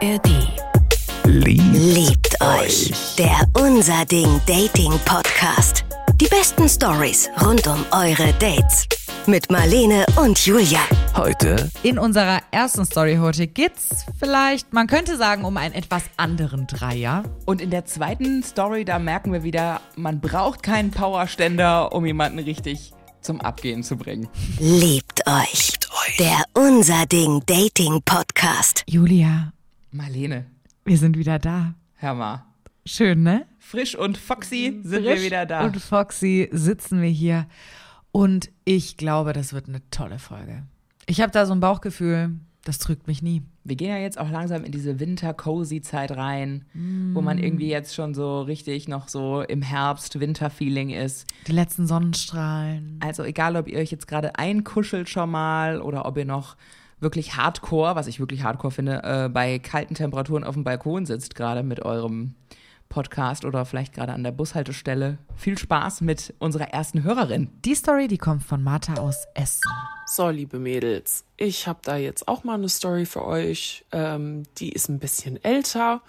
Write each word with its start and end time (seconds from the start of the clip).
ARD. 0.00 0.28
Liebt, 1.24 1.74
Liebt 1.74 2.40
euch. 2.40 2.92
Der 3.16 3.40
Unser 3.54 4.04
Ding 4.04 4.40
Dating 4.46 4.92
Podcast. 5.04 5.84
Die 6.20 6.26
besten 6.26 6.68
Stories 6.68 7.28
rund 7.44 7.66
um 7.66 7.84
eure 7.90 8.32
Dates. 8.34 8.86
Mit 9.26 9.50
Marlene 9.50 10.06
und 10.16 10.38
Julia. 10.46 10.78
heute 11.16 11.68
In 11.82 11.98
unserer 11.98 12.40
ersten 12.52 12.84
Story 12.84 13.16
heute 13.16 13.48
geht's 13.48 14.06
vielleicht, 14.20 14.72
man 14.72 14.86
könnte 14.86 15.16
sagen, 15.16 15.44
um 15.44 15.56
einen 15.56 15.74
etwas 15.74 16.04
anderen 16.16 16.68
Dreier. 16.68 17.24
Und 17.44 17.60
in 17.60 17.70
der 17.70 17.84
zweiten 17.84 18.44
Story, 18.44 18.84
da 18.84 19.00
merken 19.00 19.32
wir 19.32 19.42
wieder, 19.42 19.80
man 19.96 20.20
braucht 20.20 20.62
keinen 20.62 20.92
Powerständer, 20.92 21.92
um 21.92 22.06
jemanden 22.06 22.38
richtig 22.38 22.92
zum 23.20 23.40
Abgehen 23.40 23.82
zu 23.82 23.96
bringen. 23.96 24.28
Liebt 24.60 25.26
euch. 25.26 25.72
Der 26.20 26.44
Unser 26.54 27.06
Ding 27.06 27.42
Dating 27.46 28.00
Podcast. 28.04 28.84
Julia, 28.86 29.52
Marlene, 29.90 30.46
wir 30.84 30.98
sind 30.98 31.16
wieder 31.16 31.38
da. 31.38 31.74
hör 31.96 32.14
mal. 32.14 32.44
Schön, 32.84 33.22
ne? 33.22 33.46
Frisch 33.58 33.94
und 33.94 34.16
foxy 34.16 34.80
sind 34.82 35.04
wir 35.04 35.12
Frisch 35.12 35.24
wieder 35.26 35.44
da. 35.46 35.64
Und 35.64 35.76
Foxy 35.76 36.48
sitzen 36.52 37.02
wir 37.02 37.08
hier. 37.10 37.46
Und 38.12 38.50
ich 38.64 38.96
glaube, 38.96 39.32
das 39.34 39.52
wird 39.52 39.68
eine 39.68 39.82
tolle 39.90 40.18
Folge. 40.18 40.62
Ich 41.06 41.20
habe 41.20 41.32
da 41.32 41.44
so 41.44 41.52
ein 41.52 41.60
Bauchgefühl, 41.60 42.30
das 42.64 42.78
trügt 42.78 43.06
mich 43.06 43.22
nie. 43.22 43.42
Wir 43.64 43.76
gehen 43.76 43.90
ja 43.90 43.98
jetzt 43.98 44.18
auch 44.18 44.30
langsam 44.30 44.64
in 44.64 44.72
diese 44.72 45.00
Winter-Cozy-Zeit 45.00 46.12
rein, 46.12 46.64
wo 47.12 47.20
man 47.20 47.38
irgendwie 47.38 47.68
jetzt 47.68 47.94
schon 47.94 48.14
so 48.14 48.40
richtig 48.42 48.88
noch 48.88 49.08
so 49.08 49.42
im 49.42 49.60
Herbst-Winter-Feeling 49.62 50.90
ist. 50.90 51.26
Die 51.46 51.52
letzten 51.52 51.86
Sonnenstrahlen. 51.86 52.98
Also 53.00 53.22
egal, 53.24 53.56
ob 53.56 53.68
ihr 53.68 53.78
euch 53.78 53.90
jetzt 53.90 54.08
gerade 54.08 54.38
einkuschelt 54.38 55.08
schon 55.10 55.30
mal 55.30 55.82
oder 55.82 56.06
ob 56.06 56.16
ihr 56.16 56.24
noch 56.24 56.56
wirklich 57.00 57.36
hardcore, 57.36 57.96
was 57.96 58.06
ich 58.06 58.20
wirklich 58.20 58.42
hardcore 58.42 58.72
finde, 58.72 59.02
äh, 59.02 59.28
bei 59.28 59.58
kalten 59.58 59.94
Temperaturen 59.94 60.44
auf 60.44 60.54
dem 60.54 60.64
Balkon 60.64 61.06
sitzt, 61.06 61.34
gerade 61.34 61.62
mit 61.62 61.80
eurem 61.84 62.34
Podcast 62.88 63.44
oder 63.44 63.64
vielleicht 63.64 63.94
gerade 63.94 64.12
an 64.12 64.24
der 64.24 64.32
Bushaltestelle. 64.32 65.18
Viel 65.36 65.58
Spaß 65.58 66.00
mit 66.00 66.34
unserer 66.38 66.68
ersten 66.68 67.04
Hörerin. 67.04 67.50
Die 67.64 67.74
Story, 67.74 68.08
die 68.08 68.18
kommt 68.18 68.42
von 68.42 68.62
Martha 68.62 68.94
aus 68.94 69.26
Essen. 69.34 69.70
So, 70.06 70.30
liebe 70.30 70.58
Mädels, 70.58 71.24
ich 71.36 71.68
habe 71.68 71.80
da 71.82 71.96
jetzt 71.96 72.28
auch 72.28 72.44
mal 72.44 72.54
eine 72.54 72.68
Story 72.68 73.04
für 73.04 73.24
euch. 73.24 73.84
Ähm, 73.92 74.44
die 74.56 74.72
ist 74.72 74.88
ein 74.88 74.98
bisschen 74.98 75.42
älter. 75.44 76.00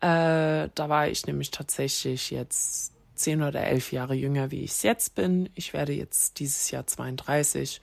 Äh, 0.00 0.68
da 0.74 0.88
war 0.88 1.08
ich 1.08 1.26
nämlich 1.26 1.50
tatsächlich 1.50 2.30
jetzt 2.30 2.92
zehn 3.14 3.42
oder 3.42 3.60
elf 3.60 3.92
Jahre 3.92 4.14
jünger, 4.14 4.50
wie 4.50 4.62
ich 4.62 4.70
es 4.70 4.82
jetzt 4.82 5.14
bin. 5.14 5.48
Ich 5.54 5.72
werde 5.72 5.92
jetzt 5.92 6.38
dieses 6.38 6.70
Jahr 6.70 6.86
32. 6.86 7.80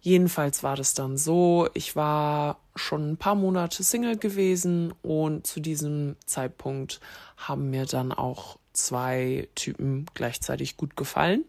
Jedenfalls 0.00 0.62
war 0.62 0.76
das 0.76 0.94
dann 0.94 1.16
so, 1.16 1.68
ich 1.74 1.96
war 1.96 2.60
schon 2.76 3.12
ein 3.12 3.16
paar 3.16 3.34
Monate 3.34 3.82
Single 3.82 4.16
gewesen 4.16 4.94
und 5.02 5.46
zu 5.46 5.60
diesem 5.60 6.16
Zeitpunkt 6.24 7.00
haben 7.36 7.70
mir 7.70 7.84
dann 7.84 8.12
auch 8.12 8.58
zwei 8.72 9.48
Typen 9.56 10.06
gleichzeitig 10.14 10.76
gut 10.76 10.96
gefallen. 10.96 11.44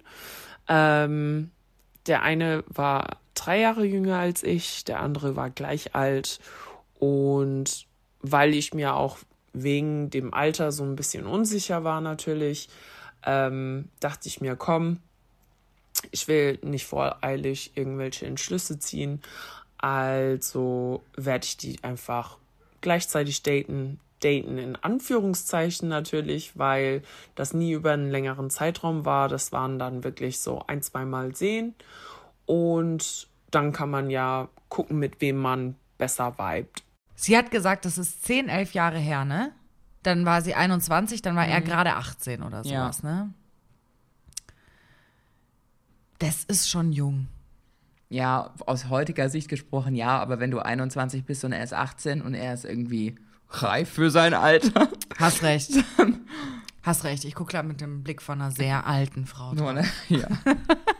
Ähm, 0.67 1.51
der 2.07 2.23
eine 2.23 2.63
war 2.67 3.17
drei 3.35 3.59
Jahre 3.59 3.85
jünger 3.85 4.17
als 4.17 4.43
ich, 4.43 4.83
der 4.83 4.99
andere 4.99 5.35
war 5.35 5.51
gleich 5.51 5.95
alt. 5.95 6.39
Und 6.97 7.85
weil 8.21 8.53
ich 8.53 8.73
mir 8.73 8.95
auch 8.95 9.19
wegen 9.53 10.09
dem 10.09 10.33
Alter 10.33 10.71
so 10.71 10.83
ein 10.83 10.95
bisschen 10.95 11.25
unsicher 11.25 11.83
war 11.83 12.01
natürlich, 12.01 12.69
ähm, 13.25 13.89
dachte 13.99 14.27
ich 14.27 14.41
mir, 14.41 14.55
komm, 14.55 14.99
ich 16.11 16.27
will 16.27 16.59
nicht 16.61 16.85
voreilig 16.85 17.71
irgendwelche 17.75 18.25
Entschlüsse 18.25 18.79
ziehen. 18.79 19.21
Also 19.77 21.03
werde 21.15 21.45
ich 21.45 21.57
die 21.57 21.83
einfach 21.83 22.37
gleichzeitig 22.81 23.43
daten. 23.43 23.99
Daten 24.21 24.57
in 24.57 24.75
Anführungszeichen 24.75 25.87
natürlich, 25.87 26.57
weil 26.57 27.03
das 27.35 27.53
nie 27.53 27.71
über 27.71 27.93
einen 27.93 28.11
längeren 28.11 28.49
Zeitraum 28.49 29.05
war. 29.05 29.29
Das 29.29 29.53
waren 29.53 29.79
dann 29.79 30.03
wirklich 30.03 30.39
so 30.39 30.61
ein, 30.67 30.81
zweimal 30.81 31.33
sehen. 31.35 31.73
Und 32.45 33.29
dann 33.51 33.71
kann 33.71 33.89
man 33.89 34.09
ja 34.09 34.49
gucken, 34.67 34.99
mit 34.99 35.21
wem 35.21 35.37
man 35.37 35.75
besser 35.97 36.37
vibet. 36.37 36.83
Sie 37.15 37.37
hat 37.37 37.49
gesagt, 37.51 37.85
das 37.85 37.97
ist 37.97 38.25
10, 38.25 38.49
11 38.49 38.73
Jahre 38.73 38.97
her, 38.97 39.23
ne? 39.23 39.53
Dann 40.03 40.25
war 40.25 40.41
sie 40.41 40.53
21, 40.55 41.21
dann 41.21 41.35
war 41.35 41.45
er 41.47 41.61
gerade 41.61 41.95
18 41.95 42.43
oder 42.43 42.61
Ja. 42.63 42.83
sowas, 42.83 43.03
ne? 43.03 43.33
Das 46.19 46.43
ist 46.45 46.69
schon 46.69 46.91
jung. 46.91 47.27
Ja, 48.09 48.53
aus 48.65 48.89
heutiger 48.89 49.29
Sicht 49.29 49.49
gesprochen, 49.49 49.95
ja, 49.95 50.17
aber 50.19 50.39
wenn 50.39 50.51
du 50.51 50.59
21 50.59 51.25
bist 51.25 51.45
und 51.45 51.51
er 51.51 51.63
ist 51.63 51.73
18 51.73 52.21
und 52.21 52.33
er 52.33 52.53
ist 52.53 52.65
irgendwie 52.65 53.15
reif 53.49 53.89
für 53.89 54.09
sein 54.09 54.33
Alter. 54.33 54.89
Hast 55.17 55.43
recht. 55.43 55.71
Hast 56.81 57.03
recht. 57.03 57.25
Ich 57.25 57.35
gucke 57.35 57.51
da 57.51 57.63
mit 57.63 57.81
dem 57.81 58.03
Blick 58.03 58.21
von 58.21 58.41
einer 58.41 58.51
sehr 58.51 58.87
alten 58.87 59.25
Frau. 59.25 59.53
Nur, 59.53 59.73
drauf. 59.73 59.85
ne? 60.09 60.17
Ja. 60.17 60.27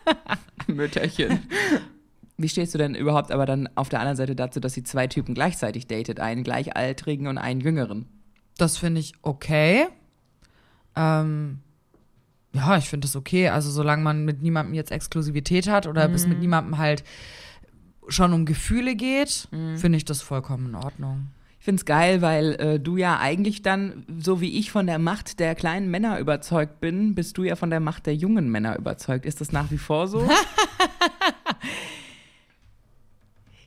Mütterchen. 0.68 1.48
Wie 2.38 2.50
stehst 2.50 2.74
du 2.74 2.78
denn 2.78 2.96
überhaupt 2.96 3.32
aber 3.32 3.46
dann 3.46 3.70
auf 3.76 3.90
der 3.90 4.00
anderen 4.00 4.16
Seite 4.16 4.36
dazu, 4.36 4.60
dass 4.60 4.74
sie 4.74 4.84
zwei 4.84 5.08
Typen 5.08 5.34
gleichzeitig 5.34 5.88
datet? 5.88 6.20
Einen 6.20 6.44
gleichaltrigen 6.44 7.28
und 7.28 7.38
einen 7.38 7.60
jüngeren? 7.60 8.08
Das 8.58 8.78
finde 8.78 9.02
ich 9.02 9.14
okay. 9.24 9.88
Ähm, 10.96 11.60
ja, 12.54 12.78
ich 12.78 12.90
finde 12.90 13.06
das 13.08 13.16
okay. 13.16 13.50
Also 13.50 13.72
solange 13.72 14.04
man 14.04 14.26
mit 14.26 14.42
niemandem 14.42 14.74
jetzt 14.74 14.92
Exklusivität 14.92 15.68
hat 15.68 15.88
oder 15.88 16.08
bis 16.08 16.28
mit 16.28 16.40
niemandem 16.40 16.78
halt 16.78 17.04
schon 18.08 18.34
um 18.34 18.46
Gefühle 18.46 18.96
geht, 18.96 19.48
finde 19.76 19.98
ich 19.98 20.06
das 20.06 20.22
vollkommen 20.22 20.68
in 20.68 20.76
Ordnung. 20.76 21.28
Ich 21.60 21.66
find's 21.66 21.86
geil, 21.86 22.22
weil 22.22 22.54
äh, 22.56 22.80
du 22.80 22.96
ja 22.96 23.20
eigentlich 23.20 23.62
dann, 23.62 24.06
so 24.18 24.40
wie 24.40 24.58
ich 24.58 24.72
von 24.72 24.88
der 24.88 24.98
Macht 24.98 25.40
der 25.40 25.56
kleinen 25.56 25.92
Männer 25.92 26.18
überzeugt 26.20 26.80
bin, 26.80 27.16
bist 27.16 27.38
du 27.38 27.44
ja 27.44 27.56
von 27.58 27.70
der 27.70 27.82
Macht 27.82 28.06
der 28.06 28.16
jungen 28.16 28.50
Männer 28.50 28.78
überzeugt. 28.78 29.26
Ist 29.26 29.42
das 29.42 29.52
nach 29.52 29.70
wie 29.70 29.78
vor 29.78 30.08
so? 30.08 30.28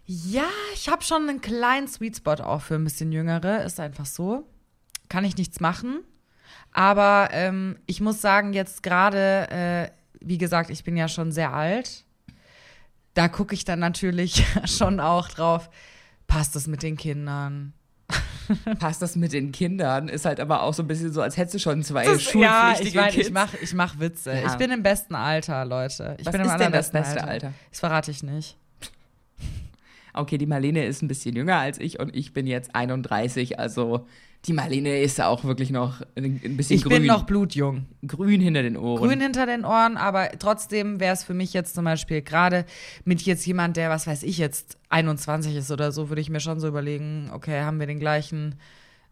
Ja, 0.07 0.49
ich 0.75 0.89
habe 0.91 1.03
schon 1.03 1.29
einen 1.29 1.41
kleinen 1.41 1.89
Sweet 1.89 2.17
Spot 2.19 2.33
auch 2.33 2.61
für 2.61 2.75
ein 2.75 2.85
bisschen 2.85 3.13
Jüngere. 3.13 3.65
Ist 3.65 3.81
einfach 3.81 4.05
so. 4.05 4.47
Kann 5.09 5.25
ich 5.25 5.37
nichts 5.37 5.61
machen. 5.61 6.01
Aber 6.73 7.29
ähm, 7.33 7.77
ich 7.87 8.01
muss 8.01 8.21
sagen, 8.21 8.53
jetzt 8.53 8.83
gerade, 8.83 9.51
äh, 9.51 9.91
wie 10.21 10.39
gesagt, 10.39 10.71
ich 10.71 10.85
bin 10.85 10.97
ja 10.97 11.09
schon 11.09 11.33
sehr 11.33 11.53
alt. 11.53 12.05
Da 13.15 13.29
gucke 13.29 13.55
ich 13.55 13.65
dann 13.65 13.79
natürlich 13.79 14.45
schon 14.65 15.01
auch 15.01 15.29
drauf, 15.29 15.71
passt 16.27 16.57
es 16.57 16.67
mit 16.67 16.83
den 16.83 16.97
Kindern? 16.97 17.75
Passt 18.79 19.01
das 19.01 19.17
mit 19.17 19.33
den 19.33 19.53
Kindern? 19.53 20.09
Ist 20.09 20.25
halt 20.25 20.41
aber 20.41 20.63
auch 20.63 20.75
so 20.75 20.83
ein 20.83 20.87
bisschen 20.87 21.13
so, 21.13 21.23
als 21.23 21.37
hättest 21.37 21.55
du 21.55 21.59
schon 21.59 21.83
zwei 21.83 22.05
ja, 22.05 22.19
schulpflichtige 22.19 22.89
ich 22.89 22.95
meine, 22.95 23.11
Kids. 23.11 23.27
ich 23.27 23.33
mache 23.33 23.57
ich 23.63 23.75
mach 23.75 23.99
Witze. 23.99 24.33
Ja. 24.33 24.47
Ich 24.47 24.55
bin 24.55 24.71
im 24.71 24.83
besten 24.83 25.15
Alter, 25.15 25.65
Leute. 25.65 26.17
Ich 26.19 26.27
Was 26.27 26.33
bin 26.33 26.43
im 26.43 26.49
ist 26.49 26.57
denn 26.59 26.73
das 26.73 26.91
beste 26.91 27.25
Alter? 27.25 27.53
Das 27.71 27.81
verrate 27.81 28.11
ich 28.11 28.23
nicht. 28.23 28.57
Okay, 30.15 30.37
die 30.37 30.47
Marlene 30.47 30.85
ist 30.85 31.03
ein 31.03 31.09
bisschen 31.09 31.35
jünger 31.35 31.57
als 31.57 31.79
ich 31.79 31.99
und 31.99 32.15
ich 32.15 32.35
bin 32.35 32.47
jetzt 32.47 32.75
31, 32.75 33.59
also 33.59 34.07
die 34.47 34.53
Marlene 34.53 35.01
ist 35.01 35.19
ja 35.19 35.29
auch 35.29 35.45
wirklich 35.45 35.71
noch 35.71 36.03
ein 36.17 36.57
bisschen 36.57 36.77
Ich 36.77 36.83
grün. 36.83 36.99
bin 36.99 37.07
noch 37.07 37.25
blutjung. 37.25 37.87
grün 38.07 38.41
hinter 38.41 38.63
den 38.63 38.77
Ohren. 38.77 39.01
grün 39.01 39.21
hinter 39.21 39.47
den 39.47 39.65
Ohren, 39.65 39.97
aber 39.97 40.31
trotzdem 40.39 40.99
wäre 40.99 41.15
es 41.15 41.23
für 41.23 41.35
mich 41.35 41.53
jetzt 41.53 41.75
zum 41.75 41.85
Beispiel 41.85 42.23
gerade 42.23 42.65
mit 43.05 43.23
jetzt 43.23 43.47
jemand, 43.47 43.77
der, 43.77 43.89
was 43.91 44.07
weiß 44.07 44.25
ich, 44.25 44.39
jetzt 44.39 44.79
21 44.89 45.55
ist 45.55 45.71
oder 45.71 45.93
so, 45.93 46.09
würde 46.09 46.21
ich 46.21 46.29
mir 46.31 46.41
schon 46.41 46.59
so 46.59 46.67
überlegen, 46.67 47.31
okay, 47.33 47.61
haben 47.63 47.79
wir 47.79 47.87
den 47.87 48.01
gleichen 48.01 48.57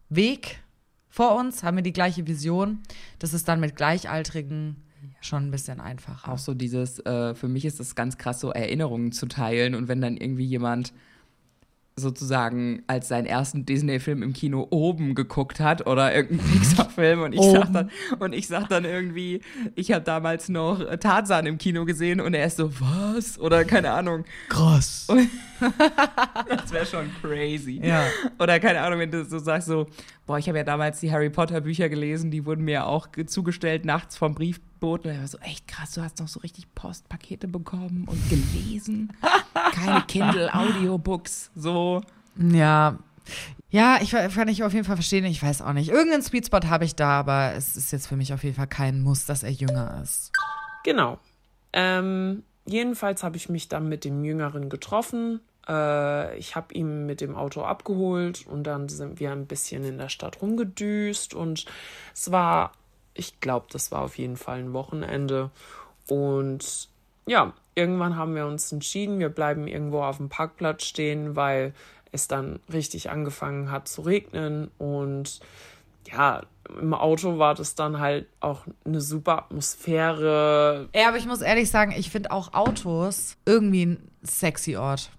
Weg 0.09 0.59
vor 1.07 1.35
uns, 1.37 1.63
haben 1.63 1.77
wir 1.77 1.83
die 1.83 1.93
gleiche 1.93 2.27
Vision. 2.27 2.79
Das 3.19 3.33
ist 3.33 3.47
dann 3.47 3.59
mit 3.61 3.75
Gleichaltrigen 3.77 4.75
schon 5.21 5.47
ein 5.47 5.51
bisschen 5.51 5.79
einfacher. 5.79 6.31
auch 6.31 6.37
so 6.37 6.53
dieses, 6.53 6.99
äh, 7.05 7.33
für 7.35 7.47
mich 7.47 7.65
ist 7.65 7.79
das 7.79 7.95
ganz 7.95 8.17
krass, 8.17 8.39
so 8.39 8.51
Erinnerungen 8.51 9.11
zu 9.11 9.25
teilen 9.27 9.75
und 9.75 9.87
wenn 9.87 10.01
dann 10.01 10.17
irgendwie 10.17 10.45
jemand 10.45 10.93
sozusagen 11.95 12.83
als 12.87 13.09
seinen 13.09 13.25
ersten 13.25 13.65
Disney-Film 13.65 14.23
im 14.23 14.33
Kino 14.33 14.67
oben 14.69 15.13
geguckt 15.13 15.59
hat 15.59 15.87
oder 15.87 16.13
irgendeinen 16.13 16.51
Pixar-Film 16.59 17.21
und 17.21 17.33
ich 17.33 17.41
sag 17.41 17.73
dann 17.73 17.91
und 18.19 18.33
ich 18.33 18.47
sag 18.47 18.69
dann 18.69 18.85
irgendwie, 18.85 19.41
ich 19.75 19.91
habe 19.91 20.03
damals 20.03 20.49
noch 20.49 20.83
Tarzan 20.97 21.45
im 21.45 21.57
Kino 21.57 21.85
gesehen 21.85 22.21
und 22.21 22.33
er 22.33 22.45
ist 22.45 22.57
so 22.57 22.71
was 22.79 23.39
oder 23.39 23.65
keine 23.65 23.91
Ahnung, 23.91 24.25
Krass. 24.49 25.07
das 26.47 26.71
wäre 26.71 26.85
schon 26.85 27.09
crazy. 27.21 27.81
Ja. 27.83 28.05
Oder 28.39 28.59
keine 28.59 28.81
Ahnung, 28.81 28.99
wenn 28.99 29.11
du 29.11 29.23
so 29.25 29.39
sagst 29.39 29.67
so, 29.67 29.87
boah, 30.31 30.37
ich 30.39 30.47
habe 30.47 30.57
ja 30.59 30.63
damals 30.63 31.01
die 31.01 31.11
Harry 31.11 31.29
Potter 31.29 31.59
Bücher 31.59 31.89
gelesen, 31.89 32.31
die 32.31 32.45
wurden 32.45 32.63
mir 32.63 32.85
auch 32.87 33.11
ge- 33.11 33.25
zugestellt 33.25 33.83
nachts 33.83 34.15
vom 34.15 34.33
Briefboten. 34.33 35.09
Und 35.09 35.13
er 35.15 35.19
war 35.19 35.27
so, 35.27 35.37
echt 35.39 35.67
krass, 35.67 35.91
du 35.91 36.01
hast 36.01 36.19
noch 36.19 36.29
so 36.29 36.39
richtig 36.39 36.73
Postpakete 36.73 37.49
bekommen 37.49 38.05
und 38.07 38.29
gelesen. 38.29 39.11
Keine 39.73 40.01
Kindle 40.07 40.53
Audiobooks, 40.53 41.51
so. 41.55 42.01
Ja. 42.37 42.97
Ja, 43.69 43.99
ich 44.01 44.11
kann 44.11 44.47
ich 44.47 44.63
auf 44.63 44.73
jeden 44.73 44.85
Fall 44.85 44.95
verstehen, 44.95 45.25
ich 45.25 45.43
weiß 45.43 45.61
auch 45.61 45.73
nicht. 45.73 45.89
Irgendeinen 45.89 46.23
Sweet 46.23 46.45
Spot 46.47 46.59
habe 46.67 46.85
ich 46.85 46.95
da, 46.95 47.19
aber 47.19 47.53
es 47.55 47.75
ist 47.75 47.91
jetzt 47.91 48.07
für 48.07 48.15
mich 48.15 48.33
auf 48.33 48.43
jeden 48.43 48.55
Fall 48.55 48.67
kein 48.67 49.01
Muss, 49.01 49.25
dass 49.25 49.43
er 49.43 49.51
jünger 49.51 49.99
ist. 50.01 50.31
Genau. 50.85 51.19
Ähm, 51.73 52.43
jedenfalls 52.65 53.21
habe 53.23 53.35
ich 53.37 53.49
mich 53.49 53.67
dann 53.69 53.89
mit 53.89 54.05
dem 54.05 54.23
Jüngeren 54.23 54.69
getroffen. 54.69 55.41
Äh, 55.67 56.37
ich 56.37 56.55
habe 56.55 56.73
ihn 56.73 57.05
mit 57.05 57.21
dem 57.21 57.35
Auto 57.35 57.61
abgeholt 57.61 58.45
und 58.47 58.63
dann 58.63 58.89
sind 58.89 59.19
wir 59.19 59.31
ein 59.31 59.47
bisschen 59.47 59.83
in 59.83 59.97
der 59.97 60.09
Stadt 60.09 60.41
rumgedüst 60.41 61.33
und 61.33 61.65
es 62.13 62.31
war, 62.31 62.71
ich 63.13 63.39
glaube, 63.39 63.67
das 63.71 63.91
war 63.91 64.01
auf 64.01 64.17
jeden 64.17 64.37
Fall 64.37 64.59
ein 64.59 64.73
Wochenende 64.73 65.51
und 66.07 66.89
ja, 67.27 67.53
irgendwann 67.75 68.15
haben 68.15 68.35
wir 68.35 68.45
uns 68.45 68.71
entschieden, 68.71 69.19
wir 69.19 69.29
bleiben 69.29 69.67
irgendwo 69.67 70.03
auf 70.03 70.17
dem 70.17 70.29
Parkplatz 70.29 70.83
stehen, 70.83 71.35
weil 71.35 71.73
es 72.11 72.27
dann 72.27 72.59
richtig 72.71 73.09
angefangen 73.09 73.71
hat 73.71 73.87
zu 73.87 74.01
regnen 74.01 74.71
und 74.77 75.39
ja, 76.11 76.41
im 76.79 76.93
Auto 76.93 77.37
war 77.37 77.53
das 77.55 77.75
dann 77.75 77.99
halt 77.99 78.27
auch 78.39 78.65
eine 78.85 79.01
super 79.01 79.37
Atmosphäre. 79.39 80.89
Ja, 80.95 81.09
aber 81.09 81.17
ich 81.17 81.25
muss 81.25 81.41
ehrlich 81.41 81.69
sagen, 81.69 81.93
ich 81.95 82.09
finde 82.09 82.31
auch 82.31 82.53
Autos 82.53 83.37
irgendwie 83.45 83.85
ein 83.85 84.11
sexy 84.23 84.77
Ort. 84.77 85.11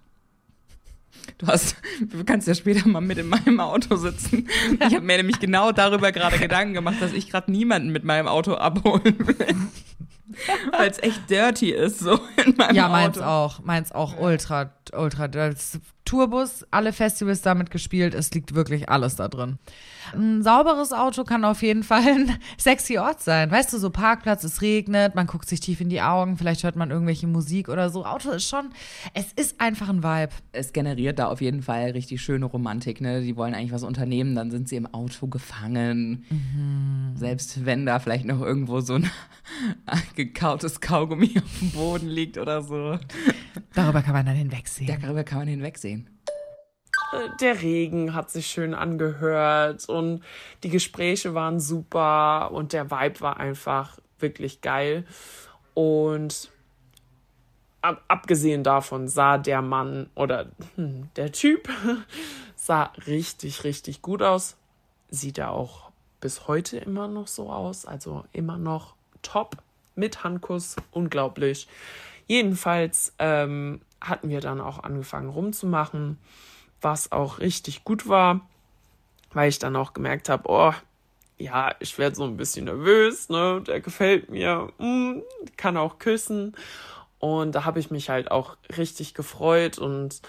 Du 1.37 1.47
hast, 1.47 1.75
du 2.01 2.23
kannst 2.23 2.47
ja 2.47 2.55
später 2.55 2.87
mal 2.87 3.01
mit 3.01 3.17
in 3.17 3.27
meinem 3.29 3.59
Auto 3.59 3.95
sitzen. 3.95 4.47
Ich 4.79 4.93
habe 4.95 5.01
mir 5.01 5.17
nämlich 5.17 5.39
genau 5.39 5.71
darüber 5.71 6.11
gerade 6.11 6.37
Gedanken 6.37 6.73
gemacht, 6.73 6.97
dass 7.01 7.13
ich 7.13 7.29
gerade 7.29 7.51
niemanden 7.51 7.89
mit 7.91 8.03
meinem 8.03 8.27
Auto 8.27 8.53
abholen 8.55 9.15
will. 9.27 9.55
Weil 10.71 10.89
es 10.89 11.01
echt 11.03 11.29
dirty 11.29 11.69
ist, 11.71 11.99
so 11.99 12.19
in 12.43 12.55
meinem 12.57 12.75
Ja, 12.75 12.85
Auto. 12.85 12.91
meins 12.93 13.17
auch. 13.19 13.59
Meins 13.63 13.91
auch 13.91 14.17
ultra, 14.19 14.71
ultra. 14.95 15.27
Das 15.27 15.79
Tourbus, 16.05 16.65
alle 16.71 16.91
Festivals 16.93 17.41
damit 17.41 17.69
gespielt, 17.71 18.13
es 18.15 18.31
liegt 18.31 18.55
wirklich 18.55 18.89
alles 18.89 19.15
da 19.15 19.27
drin. 19.27 19.59
Ein 20.13 20.43
sauberes 20.43 20.91
Auto 20.91 21.23
kann 21.23 21.45
auf 21.45 21.61
jeden 21.61 21.83
Fall 21.83 22.07
ein 22.07 22.37
sexy 22.57 22.97
Ort 22.97 23.21
sein. 23.21 23.49
Weißt 23.49 23.71
du, 23.71 23.77
so 23.77 23.89
Parkplatz, 23.89 24.43
es 24.43 24.61
regnet, 24.61 25.15
man 25.15 25.27
guckt 25.27 25.47
sich 25.47 25.59
tief 25.59 25.81
in 25.81 25.89
die 25.89 26.01
Augen, 26.01 26.37
vielleicht 26.37 26.63
hört 26.63 26.75
man 26.75 26.91
irgendwelche 26.91 27.27
Musik 27.27 27.69
oder 27.69 27.89
so. 27.89 28.05
Auto 28.05 28.31
ist 28.31 28.47
schon, 28.47 28.69
es 29.13 29.31
ist 29.33 29.61
einfach 29.61 29.89
ein 29.89 30.03
Vibe. 30.03 30.33
Es 30.51 30.73
generiert 30.73 31.19
da 31.19 31.27
auf 31.27 31.41
jeden 31.41 31.61
Fall 31.61 31.91
richtig 31.91 32.21
schöne 32.21 32.45
Romantik, 32.45 33.01
ne? 33.01 33.21
Die 33.21 33.35
wollen 33.37 33.53
eigentlich 33.53 33.71
was 33.71 33.83
unternehmen, 33.83 34.35
dann 34.35 34.51
sind 34.51 34.67
sie 34.67 34.75
im 34.75 34.93
Auto 34.93 35.27
gefangen. 35.27 36.25
Selbst 37.15 37.65
wenn 37.65 37.85
da 37.85 37.99
vielleicht 37.99 38.25
noch 38.25 38.41
irgendwo 38.41 38.81
so 38.81 38.95
ein 38.95 39.09
gekautes 40.15 40.81
Kaugummi 40.81 41.33
auf 41.37 41.59
dem 41.59 41.71
Boden 41.71 42.07
liegt 42.07 42.37
oder 42.37 42.61
so. 42.61 42.97
Darüber 43.73 44.01
kann 44.01 44.13
man 44.13 44.25
dann 44.25 44.35
hinwegsehen. 44.35 44.99
Darüber 45.01 45.23
kann 45.23 45.39
man 45.39 45.47
hinwegsehen. 45.47 46.09
Der 47.39 47.61
Regen 47.61 48.13
hat 48.13 48.31
sich 48.31 48.47
schön 48.47 48.73
angehört 48.73 49.87
und 49.87 50.23
die 50.63 50.69
Gespräche 50.69 51.33
waren 51.33 51.59
super 51.59 52.51
und 52.51 52.73
der 52.73 52.89
Vibe 52.89 53.21
war 53.21 53.37
einfach 53.37 53.99
wirklich 54.19 54.61
geil. 54.61 55.05
Und 55.73 56.49
ab, 57.81 58.03
abgesehen 58.07 58.63
davon 58.63 59.07
sah 59.07 59.37
der 59.37 59.61
Mann 59.61 60.09
oder 60.15 60.47
hm, 60.75 61.09
der 61.15 61.31
Typ 61.31 61.69
sah 62.55 62.91
richtig, 63.05 63.63
richtig 63.63 64.01
gut 64.01 64.23
aus. 64.23 64.55
Sieht 65.09 65.37
er 65.37 65.51
auch 65.51 65.91
bis 66.19 66.47
heute 66.47 66.77
immer 66.77 67.07
noch 67.07 67.27
so 67.27 67.51
aus. 67.51 67.85
Also 67.85 68.23
immer 68.31 68.57
noch 68.57 68.95
top 69.21 69.57
mit 69.95 70.23
Handkuss. 70.23 70.75
Unglaublich. 70.91 71.67
Jedenfalls 72.27 73.13
ähm, 73.19 73.81
hatten 73.99 74.29
wir 74.29 74.39
dann 74.39 74.61
auch 74.61 74.83
angefangen 74.83 75.29
rumzumachen, 75.29 76.17
was 76.83 77.11
auch 77.11 77.39
richtig 77.39 77.83
gut 77.83 78.07
war, 78.07 78.41
weil 79.33 79.49
ich 79.49 79.59
dann 79.59 79.75
auch 79.75 79.93
gemerkt 79.93 80.29
habe, 80.29 80.49
oh, 80.49 80.73
ja, 81.37 81.75
ich 81.79 81.97
werde 81.97 82.15
so 82.15 82.23
ein 82.23 82.37
bisschen 82.37 82.65
nervös, 82.65 83.29
ne? 83.29 83.61
Der 83.65 83.81
gefällt 83.81 84.29
mir, 84.29 84.71
mm, 84.77 85.21
kann 85.57 85.77
auch 85.77 85.99
küssen. 85.99 86.55
Und 87.19 87.53
da 87.53 87.65
habe 87.65 87.79
ich 87.79 87.89
mich 87.89 88.09
halt 88.09 88.29
auch 88.31 88.57
richtig 88.77 89.13
gefreut 89.13 89.77
und 89.77 90.21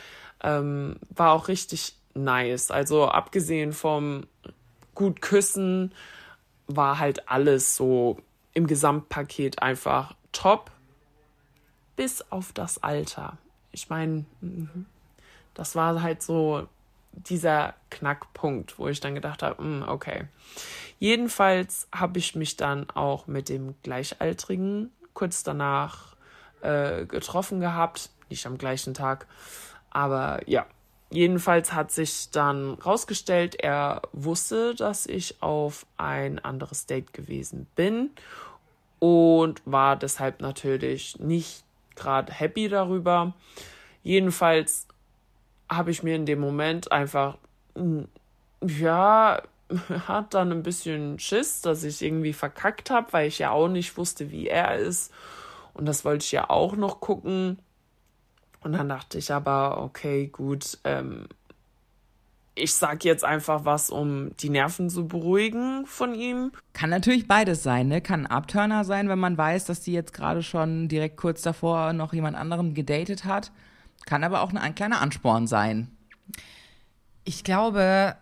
ähm, 0.43 0.97
war 1.11 1.33
auch 1.33 1.49
richtig 1.49 1.97
nice. 2.15 2.71
Also 2.71 3.09
abgesehen 3.09 3.73
vom 3.73 4.27
gut 4.95 5.21
küssen 5.21 5.93
war 6.67 6.99
halt 6.99 7.29
alles 7.29 7.77
so 7.77 8.19
im 8.53 8.67
Gesamtpaket 8.67 9.61
einfach 9.61 10.15
top. 10.33 10.71
Bis 11.97 12.23
auf 12.31 12.53
das 12.53 12.83
Alter. 12.83 13.39
Ich 13.73 13.91
meine, 13.91 14.25
das 15.55 15.75
war 15.77 16.03
halt 16.03 16.23
so 16.23 16.67
dieser 17.13 17.75
Knackpunkt, 17.91 18.79
wo 18.79 18.89
ich 18.89 19.01
dann 19.01 19.15
gedacht 19.15 19.43
habe, 19.43 19.63
mm, 19.63 19.89
okay. 19.89 20.25
Jedenfalls 20.99 21.89
habe 21.95 22.19
ich 22.19 22.35
mich 22.35 22.57
dann 22.57 22.91
auch 22.91 23.27
mit 23.27 23.49
dem 23.49 23.75
Gleichaltrigen 23.83 24.91
kurz 25.13 25.43
danach 25.43 26.17
äh, 26.61 27.07
getroffen 27.07 27.61
gehabt, 27.61 28.11
nicht 28.31 28.47
am 28.47 28.59
gleichen 28.59 28.95
Tag, 28.95 29.27
aber 29.91 30.41
ja. 30.47 30.67
Jedenfalls 31.11 31.73
hat 31.73 31.93
sich 31.93 32.31
dann 32.31 32.75
rausgestellt, 32.75 33.55
er 33.55 34.03
wusste, 34.13 34.75
dass 34.75 35.07
ich 35.07 35.41
auf 35.43 35.87
ein 35.97 36.41
anderes 36.41 36.87
Date 36.87 37.13
gewesen 37.13 37.69
bin 37.77 38.11
und 38.99 39.63
war 39.65 39.95
deshalb 39.95 40.41
natürlich 40.41 41.21
nicht 41.21 41.63
gerade 41.95 42.33
happy 42.33 42.69
darüber. 42.69 43.35
Jedenfalls 44.03 44.89
habe 45.69 45.91
ich 45.91 46.03
mir 46.03 46.17
in 46.17 46.27
dem 46.27 46.41
Moment 46.41 46.93
einfach, 46.93 47.39
mm, 47.75 48.03
ja, 48.67 49.43
hat 50.07 50.35
dann 50.35 50.53
ein 50.53 50.63
bisschen 50.63 51.19
Schiss, 51.19 51.61
dass 51.63 51.85
ich 51.85 52.03
irgendwie 52.03 52.33
verkackt 52.33 52.91
habe, 52.91 53.13
weil 53.13 53.29
ich 53.29 53.39
ja 53.39 53.51
auch 53.51 53.69
nicht 53.69 53.97
wusste, 53.97 54.31
wie 54.31 54.49
er 54.49 54.77
ist. 54.77 55.13
Und 55.73 55.87
das 55.87 56.05
wollte 56.05 56.25
ich 56.25 56.33
ja 56.33 56.51
auch 56.51 56.77
noch 56.77 57.01
gucken. 57.01 57.59
Und 58.61 58.73
dann 58.73 58.89
dachte 58.89 59.19
ich 59.19 59.33
aber, 59.33 59.83
okay, 59.83 60.29
gut, 60.29 60.79
ähm, 60.85 61.27
ich 62.55 62.75
sag 62.75 63.05
jetzt 63.05 63.25
einfach 63.25 63.65
was, 63.65 63.91
um 63.91 64.31
die 64.37 64.49
Nerven 64.49 64.89
zu 64.89 65.09
beruhigen 65.09 65.87
von 65.87 66.15
ihm. 66.15 66.53
Kann 66.73 66.91
natürlich 66.91 67.27
beides 67.27 67.63
sein, 67.63 67.89
ne? 67.89 68.01
Kann 68.01 68.27
ein 68.27 68.31
Abturner 68.31 68.85
sein, 68.85 69.09
wenn 69.09 69.19
man 69.19 69.37
weiß, 69.37 69.65
dass 69.65 69.81
die 69.81 69.93
jetzt 69.93 70.13
gerade 70.13 70.43
schon 70.43 70.89
direkt 70.89 71.17
kurz 71.17 71.43
davor 71.43 71.93
noch 71.93 72.13
jemand 72.13 72.37
anderen 72.37 72.75
gedatet 72.75 73.25
hat. 73.25 73.51
Kann 74.07 74.25
aber 74.25 74.43
auch 74.43 74.51
ein, 74.51 74.59
ein 74.59 74.75
kleiner 74.75 75.01
Ansporn 75.01 75.47
sein. 75.47 75.91
Ich 77.25 77.45
glaube, 77.45 78.17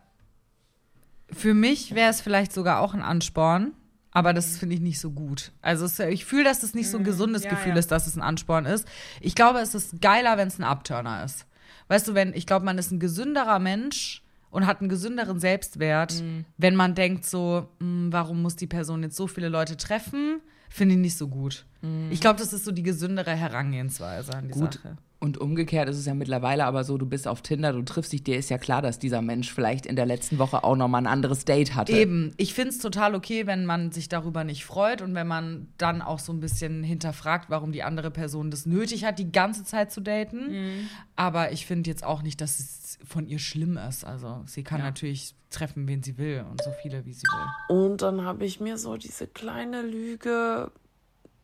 für 1.31 1.55
mich 1.55 1.95
wäre 1.95 2.11
es 2.11 2.21
vielleicht 2.21 2.53
sogar 2.53 2.81
auch 2.81 2.95
ein 2.95 3.03
Ansporn, 3.03 3.73
aber 4.13 4.33
das 4.33 4.59
finde 4.59 4.75
ich 4.75 4.81
nicht 4.81 5.01
so 5.01 5.11
gut. 5.11 5.53
Also 5.63 5.87
es, 5.87 5.99
ich 5.99 6.25
fühle, 6.25 6.45
dass 6.45 6.63
es 6.63 6.75
nicht 6.75 6.91
so 6.91 6.99
ein 6.99 7.05
gesundes 7.05 7.45
ja, 7.45 7.51
Gefühl 7.51 7.73
ja. 7.73 7.79
ist, 7.79 7.91
dass 7.91 8.07
es 8.07 8.17
ein 8.17 8.23
Ansporn 8.23 8.67
ist. 8.67 8.87
Ich 9.21 9.35
glaube, 9.35 9.61
es 9.61 9.75
ist 9.75 10.01
geiler, 10.01 10.37
wenn 10.37 10.49
es 10.49 10.59
ein 10.59 10.65
Abturner 10.65 11.25
ist. 11.25 11.47
Weißt 11.89 12.07
du, 12.07 12.15
wenn 12.15 12.35
ich 12.35 12.47
glaube, 12.47 12.65
man 12.65 12.79
ist 12.79 12.91
ein 12.93 13.01
gesünderer 13.01 13.59
Mensch 13.59 14.23
und 14.51 14.67
hat 14.67 14.81
einen 14.81 14.91
gesünderen 14.91 15.41
Selbstwert, 15.41 16.23
wenn 16.59 16.77
man 16.77 16.95
denkt 16.95 17.25
so, 17.25 17.69
"Hm, 17.81 18.13
warum 18.13 18.43
muss 18.43 18.55
die 18.57 18.67
Person 18.67 19.03
jetzt 19.03 19.17
so 19.17 19.27
viele 19.27 19.49
Leute 19.49 19.77
treffen? 19.77 20.41
Finde 20.69 20.95
ich 20.95 21.01
nicht 21.01 21.19
so 21.19 21.29
gut. 21.29 21.67
Ich 22.11 22.21
glaube, 22.21 22.39
das 22.39 22.53
ist 22.55 22.65
so 22.65 22.73
die 22.73 22.83
gesündere 22.83 23.35
Herangehensweise 23.35 24.33
an 24.33 24.49
die 24.49 24.55
Gut. 24.55 24.75
Sache. 24.75 24.97
Und 25.23 25.39
umgekehrt 25.39 25.89
ist 25.89 25.99
es 25.99 26.07
ja 26.07 26.15
mittlerweile 26.15 26.65
aber 26.65 26.83
so, 26.83 26.99
du 26.99 27.07
bist 27.07 27.29
auf 27.29 27.43
Tinder, 27.43 27.73
du 27.73 27.83
triffst 27.83 28.13
dich, 28.13 28.25
dir 28.25 28.37
ist 28.37 28.51
ja 28.51 28.59
klar, 28.59 28.83
dass 28.83 28.99
dieser 28.99 29.23
Mensch 29.23 29.55
vielleicht 29.55 29.87
in 29.87 29.95
der 29.95 30.05
letzten 30.05 30.41
Woche 30.41 30.65
auch 30.65 30.75
nochmal 30.75 31.03
ein 31.03 31.07
anderes 31.07 31.45
Date 31.45 31.77
hatte. 31.77 31.93
Eben, 31.93 32.35
ich 32.39 32.55
finde 32.55 32.71
es 32.71 32.79
total 32.79 33.15
okay, 33.15 33.47
wenn 33.47 33.65
man 33.65 33.93
sich 33.93 34.09
darüber 34.09 34.43
nicht 34.43 34.65
freut 34.65 35.01
und 35.01 35.15
wenn 35.15 35.29
man 35.29 35.69
dann 35.79 36.03
auch 36.03 36.19
so 36.19 36.33
ein 36.33 36.41
bisschen 36.41 36.83
hinterfragt, 36.83 37.51
warum 37.51 37.71
die 37.71 37.85
andere 37.85 38.11
Person 38.11 38.51
das 38.51 38.67
nötig 38.67 39.05
hat, 39.05 39.21
die 39.21 39.31
ganze 39.31 39.63
Zeit 39.63 39.93
zu 39.93 40.01
daten. 40.01 40.89
Aber 41.15 41.53
ich 41.53 41.67
finde 41.67 41.89
jetzt 41.89 42.03
auch 42.03 42.23
nicht, 42.23 42.41
dass 42.41 42.59
es 42.59 42.99
von 43.05 43.29
ihr 43.29 43.39
schlimm 43.39 43.77
ist. 43.77 44.05
Also 44.05 44.43
sie 44.47 44.65
kann 44.65 44.81
Ja. 44.81 44.87
natürlich 44.87 45.37
treffen, 45.51 45.87
wen 45.87 46.03
sie 46.03 46.19
will 46.19 46.45
und 46.51 46.61
so 46.65 46.73
viele, 46.83 47.07
wie 47.07 47.13
sie 47.13 47.23
will. 47.23 47.77
Und 47.77 48.03
dann 48.03 48.23
habe 48.23 48.45
ich 48.45 48.59
mir 48.59 48.77
so 48.77 48.97
diese 48.97 49.29
kleine 49.29 49.83
Lüge 49.83 50.73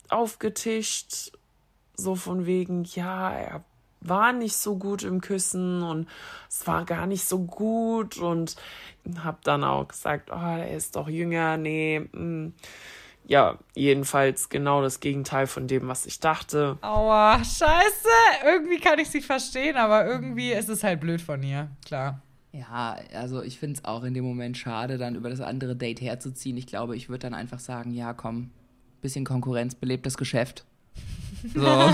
aufgetischt, 0.08 1.30
so 1.98 2.14
von 2.14 2.46
wegen, 2.46 2.84
ja, 2.84 3.30
er 3.30 3.64
war 4.00 4.32
nicht 4.32 4.56
so 4.56 4.76
gut 4.76 5.02
im 5.02 5.20
Küssen 5.20 5.82
und 5.82 6.08
es 6.48 6.66
war 6.66 6.84
gar 6.84 7.06
nicht 7.06 7.24
so 7.24 7.40
gut 7.40 8.16
und 8.16 8.56
habe 9.18 9.38
dann 9.42 9.64
auch 9.64 9.88
gesagt, 9.88 10.30
oh, 10.30 10.36
er 10.36 10.70
ist 10.70 10.94
doch 10.94 11.08
jünger, 11.08 11.56
nee, 11.56 12.00
mm. 12.00 12.54
ja, 13.26 13.58
jedenfalls 13.74 14.48
genau 14.48 14.82
das 14.82 15.00
Gegenteil 15.00 15.48
von 15.48 15.66
dem, 15.66 15.88
was 15.88 16.06
ich 16.06 16.20
dachte. 16.20 16.78
Aua, 16.80 17.38
scheiße. 17.38 18.08
Irgendwie 18.46 18.78
kann 18.78 19.00
ich 19.00 19.10
sie 19.10 19.20
verstehen, 19.20 19.76
aber 19.76 20.06
irgendwie 20.06 20.52
ist 20.52 20.68
es 20.68 20.84
halt 20.84 21.00
blöd 21.00 21.20
von 21.20 21.42
ihr, 21.42 21.68
klar. 21.84 22.22
Ja, 22.52 22.96
also 23.12 23.42
ich 23.42 23.58
finde 23.58 23.78
es 23.78 23.84
auch 23.84 24.04
in 24.04 24.14
dem 24.14 24.24
Moment 24.24 24.56
schade, 24.56 24.96
dann 24.96 25.16
über 25.16 25.28
das 25.28 25.40
andere 25.40 25.76
Date 25.76 26.00
herzuziehen. 26.00 26.56
Ich 26.56 26.66
glaube, 26.66 26.96
ich 26.96 27.08
würde 27.08 27.20
dann 27.20 27.34
einfach 27.34 27.58
sagen, 27.58 27.92
ja, 27.92 28.14
komm, 28.14 28.50
bisschen 29.02 29.24
Konkurrenz 29.24 29.74
belebt 29.74 30.06
das 30.06 30.16
Geschäft. 30.16 30.64
So. 31.54 31.60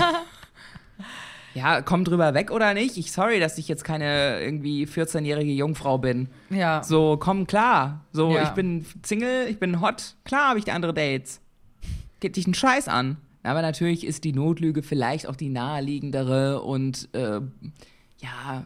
ja, 1.53 1.81
komm 1.81 2.03
drüber 2.03 2.33
weg 2.33 2.51
oder 2.51 2.73
nicht? 2.73 2.97
Ich 2.97 3.11
sorry, 3.11 3.39
dass 3.39 3.57
ich 3.57 3.67
jetzt 3.67 3.83
keine 3.83 4.41
irgendwie 4.41 4.85
14-jährige 4.85 5.51
Jungfrau 5.51 5.97
bin. 5.97 6.27
Ja. 6.49 6.83
So, 6.83 7.17
komm 7.17 7.47
klar. 7.47 8.05
So, 8.11 8.31
Ja. 8.33 8.43
ich 8.43 8.49
bin 8.49 8.85
Single, 9.03 9.47
ich 9.47 9.59
bin 9.59 9.81
hot. 9.81 10.15
Klar 10.25 10.49
habe 10.49 10.59
ich 10.59 10.71
andere 10.71 10.93
Dates. 10.93 11.41
Geht 12.19 12.35
dich 12.35 12.45
einen 12.45 12.53
Scheiß 12.53 12.87
an. 12.87 13.17
Aber 13.43 13.61
natürlich 13.61 14.05
ist 14.05 14.23
die 14.23 14.33
Notlüge 14.33 14.81
vielleicht 14.81 15.27
auch 15.27 15.35
die 15.35 15.49
naheliegendere 15.49 16.61
und 16.63 17.09
äh, 17.13 17.41
ja, 18.19 18.65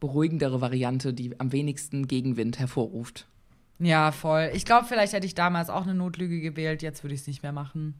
beruhigendere 0.00 0.60
Variante, 0.60 1.12
die 1.12 1.38
am 1.38 1.52
wenigsten 1.52 2.06
Gegenwind 2.08 2.58
hervorruft. 2.58 3.26
Ja, 3.78 4.10
voll. 4.12 4.50
Ich 4.54 4.64
glaube, 4.64 4.86
vielleicht 4.86 5.12
hätte 5.12 5.26
ich 5.26 5.34
damals 5.34 5.68
auch 5.68 5.82
eine 5.82 5.94
Notlüge 5.94 6.40
gewählt. 6.40 6.82
Jetzt 6.82 7.04
würde 7.04 7.14
ich 7.14 7.20
es 7.20 7.26
nicht 7.26 7.42
mehr 7.42 7.52
machen. 7.52 7.94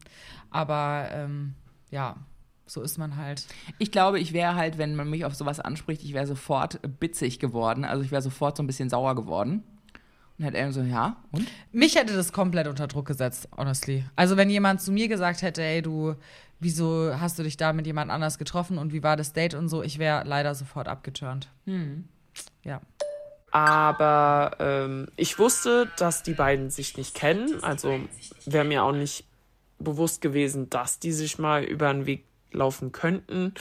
Aber 0.49 1.09
ähm, 1.11 1.53
ja, 1.91 2.17
so 2.65 2.81
ist 2.81 2.97
man 2.97 3.15
halt. 3.15 3.45
Ich 3.77 3.91
glaube, 3.91 4.19
ich 4.19 4.33
wäre 4.33 4.55
halt, 4.55 4.77
wenn 4.77 4.95
man 4.95 5.09
mich 5.09 5.25
auf 5.25 5.35
sowas 5.35 5.59
anspricht, 5.59 6.03
ich 6.03 6.13
wäre 6.13 6.27
sofort 6.27 6.79
bitzig 6.99 7.39
geworden. 7.39 7.85
Also 7.85 8.03
ich 8.03 8.11
wäre 8.11 8.21
sofort 8.21 8.57
so 8.57 8.63
ein 8.63 8.67
bisschen 8.67 8.89
sauer 8.89 9.15
geworden. 9.15 9.63
Und 10.37 10.45
hätte 10.45 10.57
er 10.57 10.71
so, 10.71 10.81
ja, 10.81 11.17
und? 11.31 11.47
Mich 11.71 11.95
hätte 11.95 12.13
das 12.13 12.31
komplett 12.31 12.67
unter 12.67 12.87
Druck 12.87 13.07
gesetzt, 13.07 13.49
honestly. 13.57 14.05
Also, 14.15 14.37
wenn 14.37 14.51
jemand 14.51 14.81
zu 14.81 14.91
mir 14.91 15.07
gesagt 15.07 15.41
hätte, 15.41 15.63
ey, 15.63 15.81
du, 15.81 16.13
wieso 16.59 17.19
hast 17.19 17.39
du 17.39 17.43
dich 17.43 17.57
da 17.57 17.73
mit 17.73 17.87
jemand 17.87 18.11
anders 18.11 18.37
getroffen 18.37 18.77
und 18.77 18.93
wie 18.93 19.01
war 19.01 19.15
das 19.15 19.33
Date 19.33 19.55
und 19.55 19.67
so, 19.67 19.81
ich 19.81 19.97
wäre 19.97 20.23
leider 20.25 20.53
sofort 20.53 20.87
abgeturnt. 20.87 21.49
Ja. 22.63 22.81
Aber 23.51 24.57
ähm, 24.59 25.07
ich 25.15 25.39
wusste, 25.39 25.89
dass 25.97 26.23
die 26.23 26.33
beiden 26.33 26.69
sich 26.69 26.97
nicht 26.97 27.15
kennen. 27.15 27.63
Also 27.63 27.99
wäre 28.45 28.65
mir 28.65 28.83
auch 28.83 28.91
nicht 28.91 29.25
bewusst 29.79 30.21
gewesen, 30.21 30.69
dass 30.69 30.99
die 30.99 31.11
sich 31.11 31.39
mal 31.39 31.63
über 31.63 31.91
den 31.93 32.05
Weg 32.05 32.25
laufen 32.51 32.91
könnten. 32.91 33.53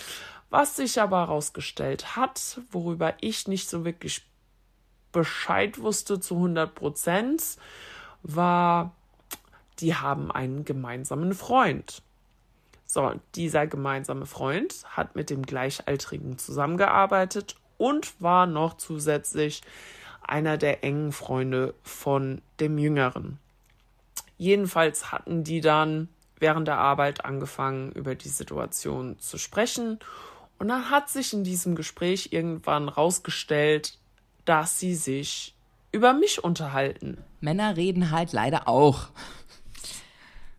Was 0.50 0.76
sich 0.76 1.00
aber 1.00 1.20
herausgestellt 1.20 2.16
hat, 2.16 2.60
worüber 2.70 3.14
ich 3.20 3.48
nicht 3.48 3.68
so 3.68 3.84
wirklich 3.84 4.26
Bescheid 5.12 5.78
wusste 5.78 6.20
zu 6.20 6.34
100 6.36 6.74
Prozent, 6.74 7.42
war, 8.22 8.94
die 9.78 9.94
haben 9.94 10.30
einen 10.30 10.64
gemeinsamen 10.64 11.32
Freund. 11.32 12.02
So, 12.86 13.12
dieser 13.34 13.66
gemeinsame 13.66 14.26
Freund 14.26 14.84
hat 14.88 15.16
mit 15.16 15.30
dem 15.30 15.42
Gleichaltrigen 15.42 16.38
zusammengearbeitet 16.38 17.56
und 17.78 18.21
war 18.21 18.47
noch 18.47 18.76
zusätzlich 18.76 19.62
einer 20.23 20.59
der 20.59 20.83
engen 20.85 21.12
Freunde 21.12 21.75
von 21.83 22.42
dem 22.61 22.78
Jüngeren. 22.78 23.38
Jedenfalls 24.38 25.12
hatten 25.12 25.45
die 25.45 25.61
dann 25.61 26.09
während 26.38 26.68
der 26.68 26.78
Arbeit 26.78 27.25
angefangen, 27.25 27.92
über 27.92 28.14
die 28.14 28.28
Situation 28.28 29.18
zu 29.18 29.38
sprechen. 29.38 29.99
Und 30.59 30.68
dann 30.68 30.90
hat 30.90 31.09
sich 31.09 31.33
in 31.33 31.45
diesem 31.45 31.75
Gespräch 31.75 32.28
irgendwann 32.33 32.88
rausgestellt, 32.88 33.99
dass 34.45 34.78
sie 34.78 34.95
sich 34.95 35.54
über 35.92 36.12
mich 36.12 36.45
unterhalten. 36.45 37.18
Männer 37.40 37.76
reden 37.76 38.11
halt 38.11 38.33
leider 38.33 38.68
auch. 38.68 39.09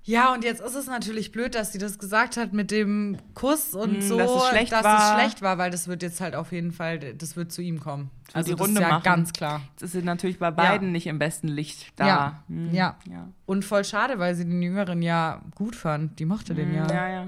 Ja, 0.08 0.34
und 0.34 0.46
jetzt 0.46 0.62
ist 0.62 0.74
es 0.74 0.88
natürlich 0.88 1.34
blöd, 1.34 1.54
dass 1.54 1.74
sie 1.74 1.80
das 1.80 2.00
gesagt 2.00 2.38
hat 2.38 2.54
mit 2.54 2.72
dem 2.72 3.18
Kuss 3.34 3.74
und 3.76 3.98
Mm, 3.98 4.02
so, 4.02 4.18
dass 4.18 4.32
es 4.32 4.48
schlecht 4.48 4.72
dass 4.72 4.84
war. 4.86 5.00
es 5.16 5.20
schlecht 5.22 5.42
war, 5.42 5.58
weil 5.58 5.70
das 5.70 5.90
wird 5.90 6.02
jetzt 6.02 6.22
halt 6.22 6.34
auf 6.34 6.54
jeden 6.54 6.72
Fall, 6.72 6.98
das 7.14 7.36
wird 7.36 7.52
zu 7.52 7.62
ihm 7.62 7.82
kommen. 7.82 8.10
Also 8.32 8.52
die 8.52 8.58
das 8.58 8.68
Runde 8.68 8.80
ja 8.82 8.88
machen. 8.90 9.04
ganz 9.04 9.34
klar. 9.34 9.62
Jetzt 9.72 9.82
ist 9.82 9.92
sie 9.92 10.02
natürlich 10.04 10.40
bei 10.40 10.50
beiden 10.50 10.94
nicht 10.94 11.08
im 11.08 11.20
besten 11.20 11.50
Licht 11.50 11.92
da. 11.98 12.08
Ja, 12.08 12.44
Hm, 12.48 12.74
ja. 12.74 12.98
ja. 13.12 13.28
Und 13.46 13.66
voll 13.66 13.84
schade, 13.84 14.18
weil 14.18 14.34
sie 14.34 14.46
den 14.46 14.62
Jüngeren 14.62 15.02
ja 15.02 15.42
gut 15.56 15.76
fand. 15.76 16.18
Die 16.20 16.26
mochte 16.26 16.56
den 16.56 16.74
ja. 16.74 16.88
Hm, 16.88 16.96
Ja, 16.96 17.10
ja. 17.10 17.28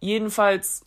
Jedenfalls, 0.00 0.84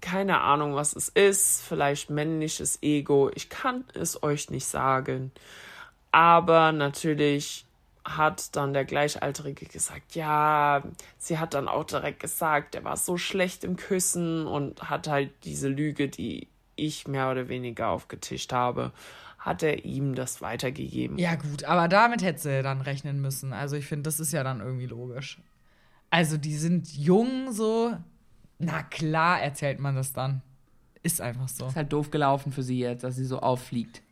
keine 0.00 0.40
Ahnung, 0.40 0.74
was 0.74 0.94
es 0.96 1.08
ist. 1.08 1.62
Vielleicht 1.62 2.10
männliches 2.10 2.82
Ego. 2.82 3.30
Ich 3.34 3.48
kann 3.48 3.84
es 3.94 4.22
euch 4.22 4.50
nicht 4.50 4.66
sagen. 4.66 5.30
Aber 6.10 6.72
natürlich 6.72 7.65
hat 8.06 8.54
dann 8.54 8.72
der 8.72 8.84
Gleichaltrige 8.84 9.66
gesagt, 9.66 10.14
ja, 10.14 10.82
sie 11.18 11.38
hat 11.38 11.54
dann 11.54 11.66
auch 11.66 11.84
direkt 11.84 12.20
gesagt, 12.20 12.74
er 12.76 12.84
war 12.84 12.96
so 12.96 13.16
schlecht 13.16 13.64
im 13.64 13.76
Küssen 13.76 14.46
und 14.46 14.88
hat 14.88 15.08
halt 15.08 15.32
diese 15.44 15.68
Lüge, 15.68 16.08
die 16.08 16.48
ich 16.76 17.08
mehr 17.08 17.30
oder 17.30 17.48
weniger 17.48 17.88
aufgetischt 17.88 18.52
habe, 18.52 18.92
hat 19.38 19.62
er 19.62 19.84
ihm 19.84 20.14
das 20.14 20.40
weitergegeben. 20.40 21.18
Ja, 21.18 21.34
gut, 21.34 21.64
aber 21.64 21.88
damit 21.88 22.22
hätte 22.22 22.40
sie 22.40 22.62
dann 22.62 22.80
rechnen 22.80 23.20
müssen. 23.20 23.52
Also 23.52 23.76
ich 23.76 23.86
finde, 23.86 24.04
das 24.04 24.20
ist 24.20 24.32
ja 24.32 24.44
dann 24.44 24.60
irgendwie 24.60 24.86
logisch. 24.86 25.38
Also 26.10 26.36
die 26.36 26.56
sind 26.56 26.92
jung 26.96 27.52
so. 27.52 27.96
Na 28.58 28.82
klar 28.84 29.40
erzählt 29.40 29.80
man 29.80 29.96
das 29.96 30.12
dann. 30.12 30.42
Ist 31.02 31.20
einfach 31.20 31.48
so. 31.48 31.66
Ist 31.66 31.76
halt 31.76 31.92
doof 31.92 32.10
gelaufen 32.10 32.52
für 32.52 32.62
sie 32.62 32.78
jetzt, 32.78 33.04
dass 33.04 33.16
sie 33.16 33.24
so 33.24 33.40
auffliegt. 33.40 34.02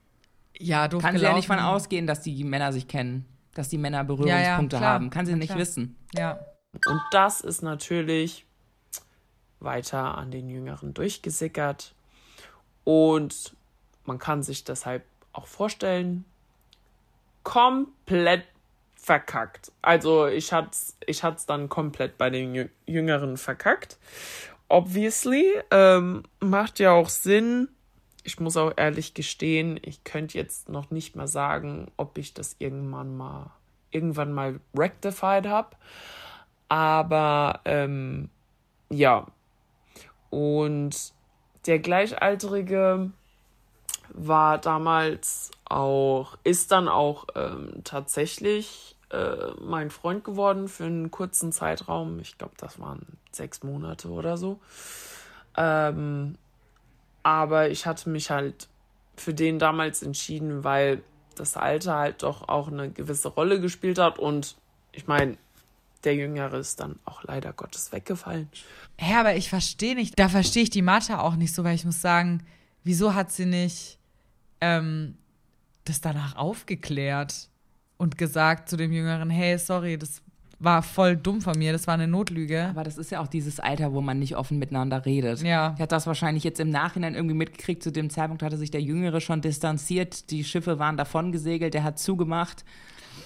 Ja, 0.59 0.87
doof 0.89 1.03
Kann 1.03 1.13
sie 1.17 1.23
ja 1.23 1.31
gelaufen. 1.31 1.37
nicht 1.37 1.47
von 1.47 1.59
ausgehen, 1.59 2.07
dass 2.07 2.21
die 2.21 2.45
Männer 2.45 2.73
sich 2.73 2.87
kennen, 2.87 3.25
dass 3.55 3.69
die 3.69 3.79
Männer 3.79 3.99
Ja, 3.99 4.03
Berührungspunkte 4.03 4.77
ja, 4.77 4.81
klar. 4.81 4.93
haben. 4.95 5.11
Kann 5.11 5.27
sie 5.27 5.35
nicht 5.35 5.49
klar. 5.49 5.59
wissen. 5.59 5.97
Ja. 6.15 6.41
Und 6.87 7.01
das 7.13 7.41
ist 7.41 7.63
natürlich 7.63 8.45
weiter 9.61 10.19
an 10.19 10.31
den 10.31 10.49
Jüngeren 10.51 10.93
durchgesickert. 10.95 11.95
Und 12.85 13.55
man 14.05 14.19
kann 14.19 14.43
sich 14.43 14.65
deshalb 14.65 15.05
auch 15.33 15.47
vorstellen, 15.47 16.25
komplett 17.43 18.45
verkackt. 18.97 19.71
Also 19.83 20.27
ich 20.27 20.53
hat's, 20.53 20.97
ich 21.07 21.23
hat's 21.23 21.47
dann 21.47 21.69
komplett 21.69 22.17
bei 22.19 22.31
den 22.31 22.55
Jü- 22.55 22.71
Jüngeren 22.87 23.37
verkackt. 23.37 23.99
Obviously, 24.69 25.45
ähm, 25.71 26.23
macht 26.41 26.79
ja 26.79 26.93
auch 26.93 27.09
Sinn. 27.11 27.69
Ich 28.25 28.41
muss 28.41 28.57
auch 28.57 28.73
ehrlich 28.77 29.15
gestehen, 29.15 29.79
ich 29.83 30.03
könnte 30.03 30.37
jetzt 30.39 30.69
noch 30.69 30.91
nicht 30.91 31.15
mal 31.15 31.29
sagen, 31.29 31.93
ob 31.97 32.19
ich 32.19 32.35
das 32.35 32.57
irgendwann 32.59 33.17
mal, 33.17 33.51
irgendwann 33.91 34.33
mal 34.33 34.61
rectified 34.75 35.47
habe. 35.47 35.77
Aber 36.69 37.61
ähm, 37.65 38.31
ja. 38.89 39.27
Und 40.31 41.13
der 41.67 41.79
Gleichaltrige 41.79 43.11
war 44.09 44.59
damals 44.59 45.51
auch, 45.67 46.37
ist 46.45 46.73
dann 46.73 46.89
auch 46.89 47.27
ähm, 47.35 47.83
tatsächlich 47.85 48.97
äh, 49.11 49.53
mein 49.61 49.91
Freund 49.91 50.25
geworden 50.25 50.69
für 50.69 50.85
einen 50.85 51.11
kurzen 51.11 51.53
Zeitraum. 51.53 52.19
Ich 52.21 52.39
glaube, 52.39 52.55
das 52.57 52.81
waren 52.81 53.19
sechs 53.33 53.63
Monate 53.63 54.09
oder 54.09 54.37
so. 54.37 54.61
Ähm, 55.57 56.37
aber 57.25 57.71
ich 57.71 57.87
hatte 57.87 58.09
mich 58.09 58.31
halt 58.31 58.69
für 59.17 59.35
den 59.35 59.59
damals 59.59 60.03
entschieden, 60.03 60.63
weil 60.63 61.03
das 61.35 61.57
Alter 61.57 61.97
halt 61.97 62.23
doch 62.23 62.49
auch 62.49 62.69
eine 62.69 62.91
gewisse 62.91 63.29
Rolle 63.29 63.61
gespielt 63.61 63.99
hat 63.99 64.21
und 64.21 64.57
ich 64.93 65.09
meine, 65.09 65.37
der 66.05 66.15
Jüngere 66.15 66.59
ist 66.59 66.79
dann 66.79 66.99
auch 67.05 67.25
leider 67.25 67.53
Gottes 67.53 67.91
weggefallen. 67.91 68.49
Hä, 68.99 69.15
aber 69.15 69.35
ich 69.35 69.49
verstehe 69.49 69.95
nicht, 69.95 70.19
da 70.19 70.29
verstehe 70.29 70.63
ich 70.63 70.71
die 70.71 70.83
Mathe 70.83 71.19
auch 71.19 71.35
nicht 71.35 71.55
so, 71.55 71.65
weil 71.65 71.75
ich 71.75 71.85
muss 71.85 72.01
sagen, 72.01 72.45
wieso 72.85 73.15
hat 73.15 73.33
sie 73.33 73.47
nicht 73.47 73.99
ähm, 74.61 75.17
das 75.85 76.01
danach 76.01 76.37
aufgeklärt 76.37 77.49
und 77.97 78.19
gesagt 78.19 78.69
zu 78.69 78.77
dem 78.77 78.93
Jüngeren, 78.93 79.31
hey, 79.31 79.59
sorry, 79.59 79.99
das 79.99 80.23
war 80.59 80.83
voll 80.83 81.17
dumm 81.17 81.41
von 81.41 81.59
mir, 81.59 81.73
das 81.73 81.87
war 81.87 81.95
eine 81.95 82.09
Notlüge. 82.09 82.67
Aber 82.71 82.85
das 82.85 82.97
ist 82.99 83.11
ja 83.11 83.21
auch 83.21 83.27
dieses 83.27 83.61
Alter, 83.61 83.93
wo 83.93 84.01
man 84.01 84.19
nicht 84.19 84.37
offen 84.37 84.59
miteinander 84.59 85.05
redet. 85.05 85.43
Ja. 85.43 85.73
Ich 85.77 85.83
hat 85.83 85.93
das 85.93 86.07
wahrscheinlich 86.07 86.45
jetzt 86.45 86.61
im 86.61 86.71
Nachhinein 86.71 87.15
irgendwie 87.15 87.35
mitgekriegt. 87.35 87.83
Zu 87.83 87.91
dem 87.93 88.11
Zeitpunkt 88.11 88.43
hatte 88.43 88.57
sich 88.57 88.71
der 88.71 88.81
Jüngere 88.83 89.21
schon 89.21 89.41
distanziert. 89.41 90.31
Die 90.31 90.45
Schiffe 90.45 90.79
waren 90.79 90.97
davon 90.97 91.33
gesegelt. 91.33 91.75
Der 91.75 91.85
hat 91.85 91.99
zugemacht. 91.99 92.65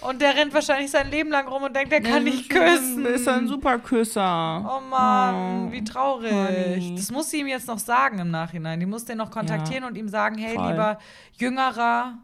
Und 0.00 0.20
der 0.22 0.36
rennt 0.36 0.54
wahrscheinlich 0.54 0.90
sein 0.90 1.10
Leben 1.10 1.30
lang 1.30 1.48
rum 1.48 1.62
und 1.62 1.74
denkt, 1.74 1.92
er 1.92 2.00
kann 2.00 2.22
nicht 2.22 2.50
küssen. 2.50 3.02
bist 3.02 3.26
ein 3.26 3.48
Superküsser. 3.48 4.64
Oh 4.78 4.80
Mann, 4.88 5.68
Oh, 5.68 5.72
wie 5.72 5.82
traurig. 5.82 6.30
Honey. 6.30 6.94
Das 6.94 7.10
muss 7.10 7.30
sie 7.30 7.40
ihm 7.40 7.48
jetzt 7.48 7.66
noch 7.66 7.78
sagen 7.78 8.18
im 8.18 8.30
Nachhinein. 8.30 8.78
Die 8.80 8.86
muss 8.86 9.04
den 9.06 9.18
noch 9.18 9.30
kontaktieren 9.30 9.84
und 9.84 9.96
ihm 9.96 10.08
sagen, 10.08 10.36
hey, 10.38 10.54
voll. 10.54 10.70
lieber 10.70 10.98
Jüngerer, 11.38 12.18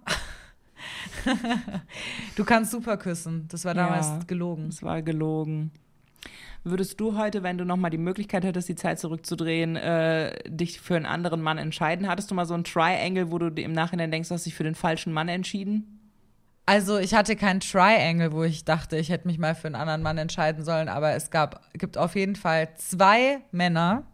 du 2.36 2.44
kannst 2.44 2.70
super 2.72 2.96
küssen. 2.96 3.46
Das 3.48 3.64
war 3.64 3.74
damals 3.74 4.06
Ja. 4.06 4.18
gelogen. 4.26 4.66
Das 4.70 4.82
war 4.82 5.02
gelogen. 5.02 5.70
Würdest 6.66 6.98
du 6.98 7.18
heute, 7.18 7.42
wenn 7.42 7.58
du 7.58 7.64
nochmal 7.66 7.90
die 7.90 7.98
Möglichkeit 7.98 8.42
hättest, 8.42 8.68
die 8.70 8.74
Zeit 8.74 8.98
zurückzudrehen, 8.98 9.76
äh, 9.76 10.34
dich 10.48 10.80
für 10.80 10.96
einen 10.96 11.04
anderen 11.04 11.42
Mann 11.42 11.58
entscheiden? 11.58 12.08
Hattest 12.08 12.30
du 12.30 12.34
mal 12.34 12.46
so 12.46 12.54
ein 12.54 12.64
Triangle, 12.64 13.30
wo 13.30 13.38
du 13.38 13.48
im 13.48 13.72
Nachhinein 13.72 14.10
denkst, 14.10 14.30
du 14.30 14.34
hast 14.34 14.46
dich 14.46 14.54
für 14.54 14.64
den 14.64 14.74
falschen 14.74 15.12
Mann 15.12 15.28
entschieden? 15.28 16.00
Also 16.66 16.96
ich 16.98 17.12
hatte 17.12 17.36
kein 17.36 17.60
Triangle, 17.60 18.32
wo 18.32 18.42
ich 18.44 18.64
dachte, 18.64 18.96
ich 18.96 19.10
hätte 19.10 19.28
mich 19.28 19.38
mal 19.38 19.54
für 19.54 19.66
einen 19.66 19.74
anderen 19.74 20.00
Mann 20.00 20.16
entscheiden 20.16 20.64
sollen, 20.64 20.88
aber 20.88 21.12
es 21.12 21.30
gab, 21.30 21.60
gibt 21.74 21.98
auf 21.98 22.16
jeden 22.16 22.36
Fall 22.36 22.70
zwei 22.76 23.40
Männer, 23.52 24.04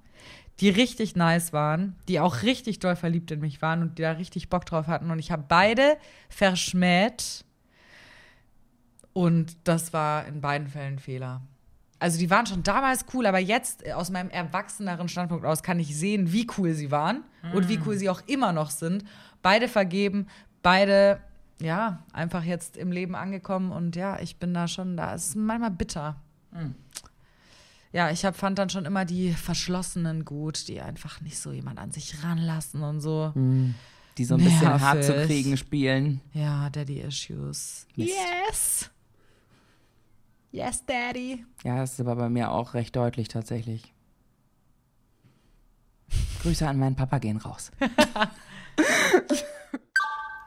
die 0.61 0.69
richtig 0.69 1.17
nice 1.17 1.53
waren, 1.53 1.97
die 2.09 2.21
auch 2.21 2.43
richtig 2.43 2.79
doll 2.79 2.97
verliebt 2.97 3.31
in 3.31 3.41
mich 3.41 3.63
waren 3.63 3.83
und 3.83 3.99
die 3.99 4.03
da 4.03 4.13
richtig 4.13 4.51
Bock 4.51 4.67
drauf 4.67 4.87
hatten. 4.87 5.11
Und 5.11 5.19
ich 5.19 5.31
habe 5.31 5.45
beide 5.49 5.97
verschmäht. 6.29 7.45
Und 9.13 9.57
das 9.65 9.93
war 9.93 10.27
in 10.27 10.41
beiden 10.41 10.69
Fällen 10.69 10.95
ein 10.95 10.99
Fehler. 10.99 11.41
Also 11.99 12.19
die 12.19 12.31
waren 12.31 12.47
schon 12.47 12.63
damals 12.63 13.05
cool, 13.13 13.27
aber 13.27 13.39
jetzt 13.39 13.87
äh, 13.87 13.93
aus 13.93 14.11
meinem 14.11 14.31
erwachseneren 14.31 15.09
Standpunkt 15.09 15.45
aus 15.45 15.63
kann 15.63 15.79
ich 15.79 15.97
sehen, 15.97 16.33
wie 16.33 16.47
cool 16.57 16.73
sie 16.73 16.91
waren 16.91 17.25
und 17.53 17.69
wie 17.69 17.79
cool 17.87 17.97
sie 17.97 18.09
auch 18.09 18.23
immer 18.27 18.53
noch 18.53 18.71
sind. 18.71 19.05
Beide 19.43 19.69
vergeben, 19.69 20.27
beide 20.63 21.21
ja 21.61 22.03
einfach 22.13 22.43
jetzt 22.45 22.77
im 22.79 22.91
Leben 22.93 23.15
angekommen 23.15 23.71
und 23.71 23.97
ja, 23.97 24.19
ich 24.21 24.39
bin 24.39 24.55
da 24.55 24.67
schon 24.67 24.97
da. 24.97 25.15
Es 25.15 25.29
ist 25.29 25.37
manchmal 25.37 25.71
bitter. 25.71 26.17
Ja, 27.93 28.11
ich 28.11 28.25
hab, 28.25 28.37
fand 28.37 28.59
dann 28.59 28.71
schon 28.71 28.85
immer 28.85 29.05
die 29.05 29.33
Verschlossenen 29.33 30.25
gut, 30.25 30.69
die 30.69 30.81
einfach 30.81 31.21
nicht 31.21 31.39
so 31.39 31.53
jemand 31.53 31.79
an 31.79 31.91
sich 31.91 32.23
ranlassen 32.23 32.83
und 32.83 33.01
so. 33.01 33.33
Die 34.17 34.25
so 34.25 34.35
ein 34.35 34.45
bisschen 34.45 34.61
Nervig. 34.61 34.83
hart 34.83 35.05
zu 35.05 35.15
kriegen 35.27 35.57
spielen. 35.57 36.21
Ja, 36.33 36.71
Daddy 36.71 37.01
Issues. 37.01 37.87
Mist. 37.97 38.13
Yes. 38.49 38.91
Yes, 40.53 40.85
Daddy. 40.85 41.45
Ja, 41.65 41.79
das 41.79 41.95
ist 41.95 42.01
aber 42.01 42.17
bei 42.17 42.29
mir 42.29 42.51
auch 42.51 42.75
recht 42.75 42.95
deutlich 42.97 43.29
tatsächlich. 43.29 43.93
Grüße 46.43 46.67
an 46.67 46.79
meinen 46.79 46.97
Papa 46.97 47.19
gehen 47.19 47.37
raus. 47.37 47.71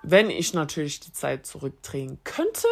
Wenn 0.03 0.29
ich 0.29 0.53
natürlich 0.53 0.99
die 0.99 1.13
Zeit 1.13 1.45
zurückdrehen 1.45 2.19
könnte, 2.23 2.67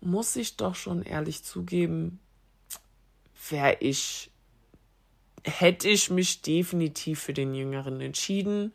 muss 0.00 0.34
ich 0.34 0.56
doch 0.56 0.74
schon 0.74 1.02
ehrlich 1.02 1.44
zugeben, 1.44 2.18
wäre 3.50 3.76
ich, 3.80 4.30
hätte 5.44 5.88
ich 5.88 6.10
mich 6.10 6.42
definitiv 6.42 7.20
für 7.20 7.32
den 7.32 7.54
Jüngeren 7.54 8.00
entschieden. 8.00 8.74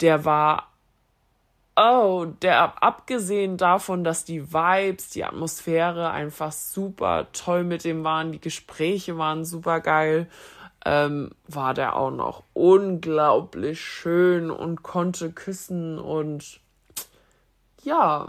Der 0.00 0.24
war, 0.24 0.72
oh, 1.76 2.26
der 2.42 2.82
abgesehen 2.82 3.56
davon, 3.56 4.04
dass 4.04 4.24
die 4.24 4.52
Vibes, 4.52 5.10
die 5.10 5.24
Atmosphäre 5.24 6.10
einfach 6.10 6.52
super 6.52 7.28
toll 7.32 7.64
mit 7.64 7.84
dem 7.84 8.04
waren, 8.04 8.32
die 8.32 8.40
Gespräche 8.40 9.16
waren 9.18 9.44
super 9.44 9.80
geil, 9.80 10.28
ähm, 10.84 11.30
war 11.48 11.74
der 11.74 11.96
auch 11.96 12.10
noch 12.10 12.44
unglaublich 12.52 13.80
schön 13.80 14.50
und 14.50 14.82
konnte 14.82 15.32
küssen 15.32 15.98
und 15.98 16.60
ja, 17.82 18.28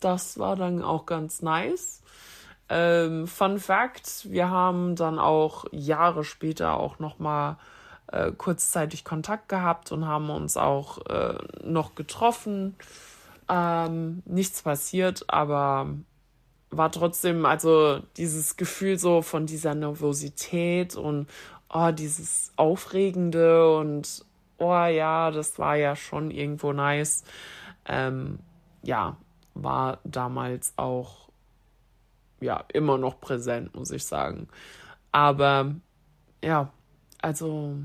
das 0.00 0.38
war 0.38 0.56
dann 0.56 0.82
auch 0.82 1.06
ganz 1.06 1.42
nice. 1.42 2.01
Ähm, 2.74 3.26
Fun 3.26 3.58
Fact: 3.58 4.30
Wir 4.30 4.48
haben 4.48 4.96
dann 4.96 5.18
auch 5.18 5.66
Jahre 5.72 6.24
später 6.24 6.78
auch 6.80 6.98
noch 6.98 7.18
mal 7.18 7.58
äh, 8.10 8.32
kurzzeitig 8.32 9.04
Kontakt 9.04 9.50
gehabt 9.50 9.92
und 9.92 10.06
haben 10.06 10.30
uns 10.30 10.56
auch 10.56 11.04
äh, 11.06 11.34
noch 11.62 11.94
getroffen. 11.94 12.74
Ähm, 13.50 14.22
nichts 14.24 14.62
passiert, 14.62 15.24
aber 15.28 15.90
war 16.70 16.90
trotzdem 16.90 17.44
also 17.44 18.00
dieses 18.16 18.56
Gefühl 18.56 18.98
so 18.98 19.20
von 19.20 19.44
dieser 19.44 19.74
Nervosität 19.74 20.96
und 20.96 21.26
oh, 21.68 21.90
dieses 21.90 22.52
Aufregende 22.56 23.76
und 23.76 24.24
oh 24.56 24.86
ja, 24.86 25.30
das 25.30 25.58
war 25.58 25.76
ja 25.76 25.94
schon 25.94 26.30
irgendwo 26.30 26.72
nice. 26.72 27.24
Ähm, 27.84 28.38
ja, 28.82 29.18
war 29.52 29.98
damals 30.04 30.72
auch 30.78 31.21
ja 32.42 32.64
immer 32.72 32.98
noch 32.98 33.20
präsent, 33.20 33.74
muss 33.74 33.90
ich 33.90 34.04
sagen. 34.04 34.48
Aber 35.12 35.74
ja, 36.42 36.72
also 37.20 37.76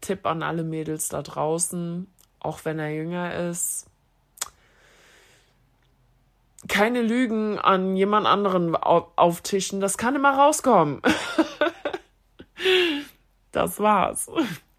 Tipp 0.00 0.26
an 0.26 0.42
alle 0.42 0.64
Mädels 0.64 1.08
da 1.08 1.22
draußen, 1.22 2.06
auch 2.40 2.64
wenn 2.64 2.78
er 2.78 2.94
jünger 2.94 3.34
ist, 3.50 3.86
keine 6.68 7.02
Lügen 7.02 7.58
an 7.58 7.96
jemand 7.96 8.26
anderen 8.26 8.74
au- 8.76 9.12
auftischen, 9.16 9.80
das 9.80 9.96
kann 9.96 10.16
immer 10.16 10.36
rauskommen. 10.36 11.00
das 13.52 13.78
war's. 13.78 14.28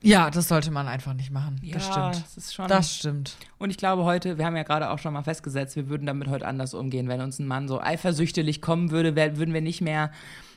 Ja, 0.02 0.30
das 0.30 0.48
sollte 0.48 0.72
man 0.72 0.88
einfach 0.88 1.14
nicht 1.14 1.30
machen. 1.32 1.60
das 1.74 1.88
Ja, 1.88 1.92
stimmt. 2.14 2.26
das 2.26 2.38
ist 2.38 2.54
schon- 2.54 2.68
Das 2.70 2.96
stimmt. 2.96 3.36
Und 3.58 3.70
ich 3.70 3.78
glaube 3.78 4.06
heute, 4.06 4.38
wir 4.38 4.46
haben 4.46 4.56
ja 4.56 4.64
gerade 4.64 4.90
auch 4.92 5.00
schon 5.00 5.12
mal 5.14 5.24
festgesetzt, 5.24 5.76
wir 5.76 5.90
würden 5.90 6.06
damit 6.08 6.30
heute 6.30 6.48
anders 6.48 6.74
umgehen. 6.74 7.08
Wenn 7.10 7.20
uns 7.22 7.38
ein 7.40 7.48
Mann 7.48 7.68
so 7.68 7.82
eifersüchtig 7.82 8.62
kommen 8.62 8.92
würde, 8.92 9.16
wär- 9.16 9.38
würden 9.38 9.54
wir 9.54 9.62
nicht 9.62 9.82
mehr 9.82 10.12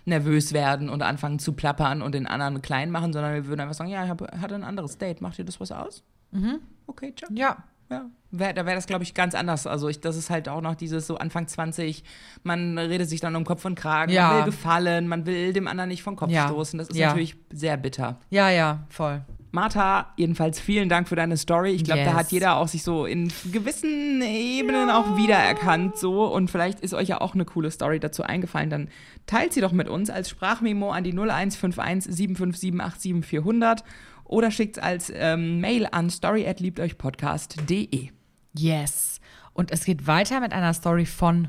nervös 0.05 0.53
werden 0.53 0.89
und 0.89 1.03
anfangen 1.03 1.39
zu 1.39 1.53
plappern 1.55 2.03
und 2.03 2.15
den 2.15 2.27
anderen 2.27 2.63
klein 2.63 2.91
machen, 2.91 3.13
sondern 3.13 3.35
wir 3.35 3.47
würden 3.47 3.61
einfach 3.61 3.75
sagen, 3.75 3.91
ja, 3.91 4.05
ich 4.05 4.11
hab, 4.11 4.21
hatte 4.41 4.55
ein 4.55 4.65
anderes 4.65 4.99
Date, 4.99 5.21
macht 5.21 5.39
dir 5.39 5.45
das 5.45 5.59
was 5.61 5.73
aus? 5.73 6.03
Mhm. 6.31 6.61
Okay, 6.87 7.13
ciao. 7.17 7.31
Ja. 7.35 7.57
Ja, 7.93 8.07
wär, 8.31 8.53
da 8.55 8.65
wäre 8.67 8.75
das, 8.77 8.87
glaube 8.87 9.05
ich, 9.05 9.15
ganz 9.15 9.35
anders. 9.35 9.67
Also 9.67 9.89
ich, 9.89 10.01
das 10.01 10.17
ist 10.17 10.31
halt 10.31 10.49
auch 10.49 10.61
noch 10.63 10.75
dieses 10.75 11.07
so 11.07 11.17
Anfang 11.19 11.47
20, 11.47 12.03
man 12.43 12.79
redet 12.79 13.09
sich 13.09 13.21
dann 13.21 13.37
um 13.37 13.45
Kopf 13.45 13.65
und 13.65 13.75
Kragen, 13.75 14.13
Ja. 14.13 14.29
man 14.29 14.37
will 14.39 14.45
gefallen, 14.47 15.07
man 15.09 15.27
will 15.27 15.53
dem 15.53 15.69
anderen 15.69 15.89
nicht 15.89 16.03
vom 16.03 16.17
Kopf 16.17 16.31
Ja. 16.31 16.47
stoßen. 16.49 16.79
Das 16.79 16.89
ist 16.89 16.97
Ja. 16.97 17.09
natürlich 17.09 17.37
sehr 17.53 17.77
bitter. 17.77 18.19
Ja, 18.31 18.49
ja, 18.51 18.87
voll. 18.89 19.23
Martha, 19.55 20.15
jedenfalls 20.17 20.59
vielen 20.59 20.89
Dank 20.89 21.09
für 21.11 21.15
deine 21.17 21.37
Story. 21.37 21.73
Ich 21.73 21.85
glaube, 21.85 22.05
da 22.05 22.13
Yes. 22.13 22.19
hat 22.19 22.33
jeder 22.33 22.57
auch 22.57 22.69
sich 22.69 22.83
so 22.83 23.05
in 23.05 23.31
gewissen 23.53 24.23
Ebenen 24.23 24.89
auch 24.89 25.19
wiedererkannt 25.19 25.99
so 25.99 26.25
und 26.25 26.51
vielleicht 26.51 26.81
ist 26.81 26.95
euch 26.95 27.09
ja 27.09 27.21
auch 27.21 27.35
eine 27.35 27.45
coole 27.45 27.71
Story 27.71 28.01
dazu 28.01 28.23
eingefallen, 28.23 28.71
dann 28.71 28.89
teilt 29.27 29.53
sie 29.53 29.61
doch 29.61 29.73
mit 29.73 29.91
uns 29.91 30.09
als 30.09 30.31
Sprachmemo 30.31 30.91
an 30.91 31.05
die 31.05 31.13
0151 31.13 32.11
757 32.15 32.73
87400 32.81 33.85
oder 34.33 34.51
schickt 34.51 34.83
als 34.83 35.13
ähm, 35.15 35.61
Mail 35.61 35.87
an 35.91 36.11
story@liebteuchpodcast.de. 36.11 38.09
Yes. 38.55 39.21
Und 39.53 39.71
es 39.71 39.85
geht 39.85 40.07
weiter 40.07 40.41
mit 40.41 40.53
einer 40.53 40.73
Story 40.73 41.05
von 41.05 41.49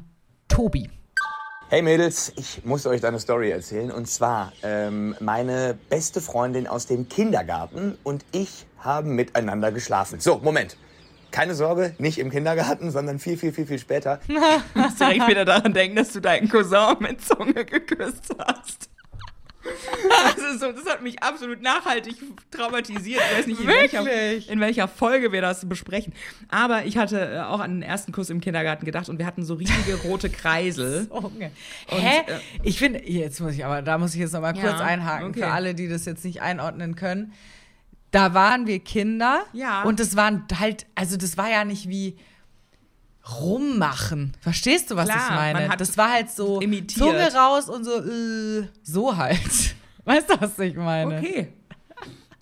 Tobi. 0.50 0.89
Hey 1.69 1.82
Mädels, 1.82 2.34
ich 2.36 2.65
muss 2.65 2.86
euch 2.86 3.00
da 3.02 3.08
eine 3.08 3.19
Story 3.19 3.50
erzählen. 3.50 3.89
Und 3.89 4.08
zwar, 4.08 4.52
ähm, 4.62 5.15
meine 5.19 5.78
beste 5.89 6.19
Freundin 6.22 6.67
aus 6.67 6.86
dem 6.86 7.08
Kindergarten 7.08 7.98
und 8.04 8.26
ich 8.34 8.67
haben 8.78 9.15
miteinander 9.15 9.72
geschlafen. 9.72 10.19
So, 10.19 10.39
Moment. 10.39 10.76
Keine 11.32 11.56
Sorge, 11.56 11.96
nicht 11.98 12.19
im 12.19 12.30
Kindergarten, 12.30 12.91
sondern 12.91 13.17
viel, 13.17 13.38
viel, 13.38 13.54
viel, 13.54 13.65
viel 13.65 13.80
später. 13.80 14.19
Ich 14.28 14.76
muss 14.76 14.96
direkt 14.96 15.28
wieder 15.28 15.46
daran 15.46 15.74
denken, 15.74 15.96
dass 15.96 16.12
du 16.13 16.19
deinen 16.19 16.48
Cousin 16.48 16.98
mit 17.00 17.22
Zunge 17.22 17.65
geküsst 17.65 18.36
hast. 18.38 18.92
Also 20.26 20.58
so, 20.58 20.71
das 20.71 20.86
hat 20.86 21.02
mich 21.02 21.21
absolut 21.23 21.62
nachhaltig 21.62 22.15
traumatisiert. 22.52 23.21
Ich 23.32 23.38
weiß 23.38 23.47
nicht, 23.47 23.62
in 23.62 23.67
welcher, 23.67 24.52
in 24.52 24.60
welcher 24.60 24.88
Folge 24.88 25.32
wir 25.32 25.41
das 25.41 25.67
besprechen. 25.67 26.13
Aber 26.49 26.86
ich 26.86 26.97
hatte 26.97 27.19
äh, 27.36 27.39
auch 27.39 27.60
an 27.60 27.76
den 27.76 27.82
ersten 27.82 28.12
Kuss 28.12 28.30
im 28.30 28.41
Kindergarten 28.41 28.86
gedacht 28.86 29.10
und 29.10 29.19
wir 29.19 29.26
hatten 29.26 29.43
so 29.43 29.54
riesige 29.56 29.95
rote 30.04 30.30
Kreisel. 30.30 31.10
Hä? 31.88 32.19
äh, 32.28 32.39
ich 32.63 32.78
finde, 32.78 33.08
jetzt 33.10 33.39
muss 33.39 33.54
ich 33.54 33.63
aber, 33.65 33.82
da 33.82 33.97
muss 33.97 34.13
ich 34.13 34.19
jetzt 34.19 34.34
noch 34.34 34.41
mal 34.41 34.56
Ja, 34.56 34.62
kurz 34.62 34.82
einhaken 34.82 35.30
okay. 35.30 35.39
für 35.39 35.47
alle, 35.52 35.73
die 35.76 35.88
das 35.88 36.06
jetzt 36.06 36.26
nicht 36.26 36.41
einordnen 36.41 36.95
können. 36.95 37.34
Da 38.12 38.34
waren 38.34 38.67
wir 38.67 38.80
Kinder 38.80 39.43
Ja. 39.54 39.84
und 39.84 39.99
das 39.99 40.15
waren 40.15 40.45
halt, 40.60 40.86
also 40.95 41.17
das 41.17 41.38
war 41.38 41.49
ja 41.49 41.65
nicht 41.65 41.89
wie 41.89 42.15
rummachen. 43.39 44.33
Verstehst 44.41 44.91
du, 44.91 44.95
was 44.95 45.07
Klar, 45.09 45.19
ich 45.29 45.29
meine? 45.36 45.59
man 45.62 45.69
hat 45.69 45.81
das 45.81 45.97
war 45.97 46.12
halt 46.12 46.29
so 46.31 46.59
imitiert. 46.62 46.99
Zunge 46.99 47.33
raus 47.33 47.69
und 47.69 47.83
so, 47.83 47.99
äh, 48.03 48.67
so 48.83 49.15
halt. 49.17 49.75
Weißt 50.05 50.29
du, 50.29 50.41
was 50.41 50.59
ich 50.59 50.75
meine? 50.75 51.17
Okay. 51.19 51.53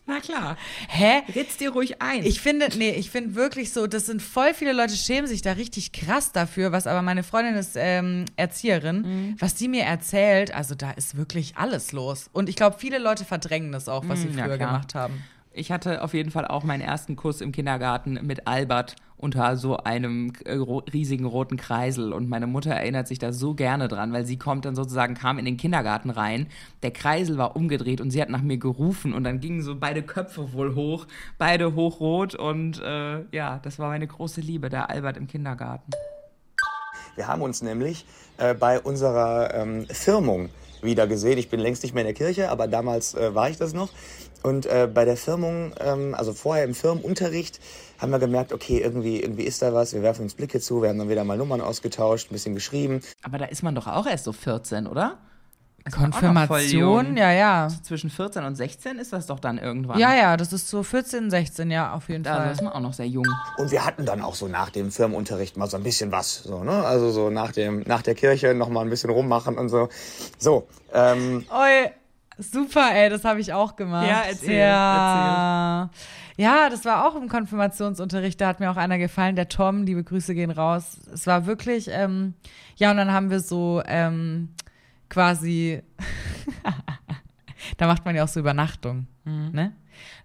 Na 0.08 0.20
klar. 0.20 0.58
Hä? 0.90 1.22
Ritz 1.36 1.58
dir 1.58 1.70
ruhig 1.70 2.02
ein. 2.02 2.26
Ich 2.26 2.42
finde, 2.42 2.68
nee, 2.76 2.90
ich 2.90 3.12
finde 3.12 3.36
wirklich 3.36 3.72
so, 3.72 3.86
das 3.86 4.08
sind 4.08 4.22
voll 4.22 4.54
viele 4.56 4.74
Leute 4.74 4.96
schämen 4.96 5.28
sich 5.28 5.42
da 5.44 5.54
richtig 5.54 5.92
krass 5.94 6.32
dafür, 6.32 6.72
was 6.72 6.88
aber 6.88 7.02
meine 7.04 7.22
Freundin 7.24 7.54
ist 7.56 7.74
ähm, 7.76 8.26
Erzieherin, 8.36 9.02
Mhm. 9.04 9.36
was 9.40 9.54
die 9.56 9.68
mir 9.68 9.84
erzählt, 9.84 10.54
also 10.54 10.74
da 10.76 10.92
ist 10.92 11.16
wirklich 11.16 11.54
alles 11.56 11.92
los. 11.92 12.30
Und 12.34 12.50
ich 12.50 12.56
glaube, 12.56 12.78
viele 12.80 12.98
Leute 12.98 13.24
verdrängen 13.26 13.72
das 13.72 13.88
auch, 13.88 14.04
was 14.08 14.22
sie 14.24 14.28
Mm, 14.30 14.38
ja, 14.40 14.46
früher 14.46 14.58
gemacht 14.58 14.96
haben. 14.96 15.24
Ich 15.54 15.70
hatte 15.70 16.02
auf 16.02 16.14
jeden 16.14 16.32
Fall 16.32 16.48
auch 16.48 16.64
meinen 16.64 16.82
ersten 16.82 17.18
Kuss 17.18 17.42
im 17.42 17.52
Kindergarten 17.52 18.20
mit 18.26 18.48
Albert 18.48 18.96
unter 19.18 19.58
so 19.58 19.78
einem 19.78 20.32
äh, 20.46 20.54
riesigen 20.94 21.26
roten 21.26 21.58
Kreisel. 21.58 22.14
Und 22.14 22.30
meine 22.30 22.48
Mutter 22.48 22.72
erinnert 22.72 23.10
sich 23.10 23.20
da 23.20 23.34
so 23.34 23.54
gerne 23.54 23.90
dran, 23.90 24.14
weil 24.14 24.26
sie 24.26 24.38
kommt 24.38 24.64
dann 24.64 24.76
sozusagen, 24.76 25.14
kam 25.14 25.38
in 25.38 25.46
den 25.46 25.58
Kindergarten 25.58 26.10
rein. 26.10 26.48
Der 26.84 26.92
Kreisel 26.92 27.38
war 27.38 27.58
umgedreht 27.58 28.00
und 28.00 28.12
sie 28.12 28.22
hat 28.22 28.30
nach 28.30 28.42
mir 28.42 28.58
gerufen 28.58 29.14
und 29.14 29.26
dann 29.26 29.42
gingen 29.42 29.62
so 29.62 29.76
beide 29.76 30.04
Köpfe 30.04 30.54
wohl 30.54 30.74
hoch, 30.74 31.06
beide 31.38 31.76
hochrot. 31.76 32.34
Und 32.34 32.82
äh, 32.82 33.26
ja, 33.32 33.60
das 33.62 33.78
war 33.78 33.90
meine 33.90 34.08
große 34.08 34.40
Liebe, 34.40 34.70
der 34.70 34.90
Albert 34.90 35.18
im 35.18 35.28
Kindergarten. 35.28 35.92
Wir 37.16 37.28
haben 37.28 37.42
uns 37.42 37.62
nämlich 37.62 38.06
äh, 38.38 38.54
bei 38.54 38.80
unserer 38.80 39.54
ähm, 39.54 39.86
Firmung 39.88 40.50
wieder 40.82 41.08
gesehen. 41.08 41.38
Ich 41.38 41.50
bin 41.50 41.60
längst 41.60 41.84
nicht 41.84 41.94
mehr 41.94 42.02
in 42.02 42.08
der 42.08 42.16
Kirche, 42.16 42.50
aber 42.50 42.68
damals 42.68 43.14
äh, 43.14 43.36
war 43.36 43.50
ich 43.50 43.58
das 43.58 43.74
noch. 43.74 43.90
Und 44.44 44.66
äh, 44.66 44.90
bei 44.92 45.06
der 45.06 45.18
Firmung, 45.18 45.74
ähm, 45.80 46.16
also 46.16 46.34
vorher 46.34 46.64
im 46.64 46.74
Firmenunterricht, 46.74 47.60
haben 48.00 48.12
wir 48.12 48.20
gemerkt, 48.20 48.52
okay, 48.54 48.80
irgendwie, 48.80 49.22
irgendwie 49.22 49.44
ist 49.44 49.62
da 49.62 49.74
was. 49.74 49.94
Wir 49.94 50.02
werfen 50.02 50.24
uns 50.24 50.34
Blicke 50.34 50.60
zu. 50.60 50.82
Wir 50.82 50.90
haben 50.90 50.98
dann 50.98 51.10
wieder 51.10 51.24
mal 51.24 51.38
Nummern 51.38 51.62
ausgetauscht, 51.62 52.32
ein 52.32 52.34
bisschen 52.34 52.56
geschrieben. 52.56 53.02
Aber 53.24 53.38
da 53.38 53.46
ist 53.46 53.62
man 53.62 53.76
doch 53.76 53.88
auch 53.88 54.08
erst 54.08 54.24
so 54.24 54.32
14, 54.34 54.88
oder? 54.88 55.18
Voll 55.90 56.00
Konfirmation, 56.12 57.18
ja, 57.18 57.32
ja. 57.32 57.68
Zwischen 57.82 58.12
14 58.12 58.44
und 58.44 58.56
16 58.56 59.00
ist 59.00 59.14
das 59.14 59.26
doch 59.26 59.40
dann 59.40 59.58
irgendwann. 59.58 59.98
Ja, 59.98 60.14
ja, 60.14 60.38
das 60.38 60.54
ist 60.54 60.70
so 60.70 60.84
14, 60.84 61.32
16, 61.32 61.72
ja, 61.72 61.94
auf 61.94 62.08
jeden 62.08 62.26
Also 62.28 62.40
Fall. 62.40 62.52
ist 62.52 62.62
man 62.62 62.74
auch 62.74 62.80
noch 62.82 62.94
sehr 62.94 63.08
jung. 63.08 63.26
Und 63.58 63.72
wir 63.72 63.84
hatten 63.84 64.06
dann 64.06 64.22
auch 64.22 64.36
so 64.36 64.48
nach 64.48 64.70
dem 64.70 64.92
Firmenunterricht 64.92 65.58
mal 65.58 65.68
so 65.68 65.78
ein 65.78 65.84
bisschen 65.84 66.12
was. 66.12 66.44
So, 66.44 66.64
ne? 66.64 66.86
Also 66.86 67.10
so 67.10 67.32
nach, 67.32 67.52
dem, 67.52 67.80
nach 67.88 68.04
der 68.04 68.14
Kirche 68.14 68.54
noch 68.54 68.70
mal 68.70 68.82
ein 68.82 68.92
bisschen 68.92 69.10
rummachen 69.10 69.58
und 69.58 69.70
so. 69.70 69.90
So, 70.38 70.68
ähm, 70.94 71.46
Oi, 71.50 71.90
super, 72.42 72.90
ey, 72.94 73.10
das 73.10 73.24
habe 73.24 73.40
ich 73.40 73.54
auch 73.54 73.76
gemacht. 73.76 74.08
Ja, 74.08 74.24
erzähl, 74.28 74.58
Ja. 74.60 75.90
Ja, 76.38 76.70
das 76.70 76.86
war 76.86 77.06
auch 77.06 77.16
im 77.16 77.28
Konfirmationsunterricht, 77.28 78.40
da 78.42 78.48
hat 78.48 78.60
mir 78.60 78.72
auch 78.72 78.78
einer 78.78 78.98
gefallen, 78.98 79.36
der 79.36 79.48
Tom, 79.48 79.84
liebe 79.84 80.04
Grüße 80.04 80.34
gehen 80.34 80.50
raus. 80.50 81.00
Es 81.14 81.28
war 81.28 81.46
wirklich, 81.46 81.90
ähm, 81.92 82.34
ja, 82.78 82.90
und 82.90 82.98
dann 82.98 83.12
haben 83.12 83.30
wir 83.30 83.42
so 83.42 83.84
ähm, 83.86 84.50
quasi, 85.10 85.84
da 87.78 87.88
macht 87.88 88.06
man 88.06 88.16
ja 88.16 88.24
auch 88.24 88.28
so 88.28 88.40
Übernachtung, 88.40 89.08
ne? 89.26 89.74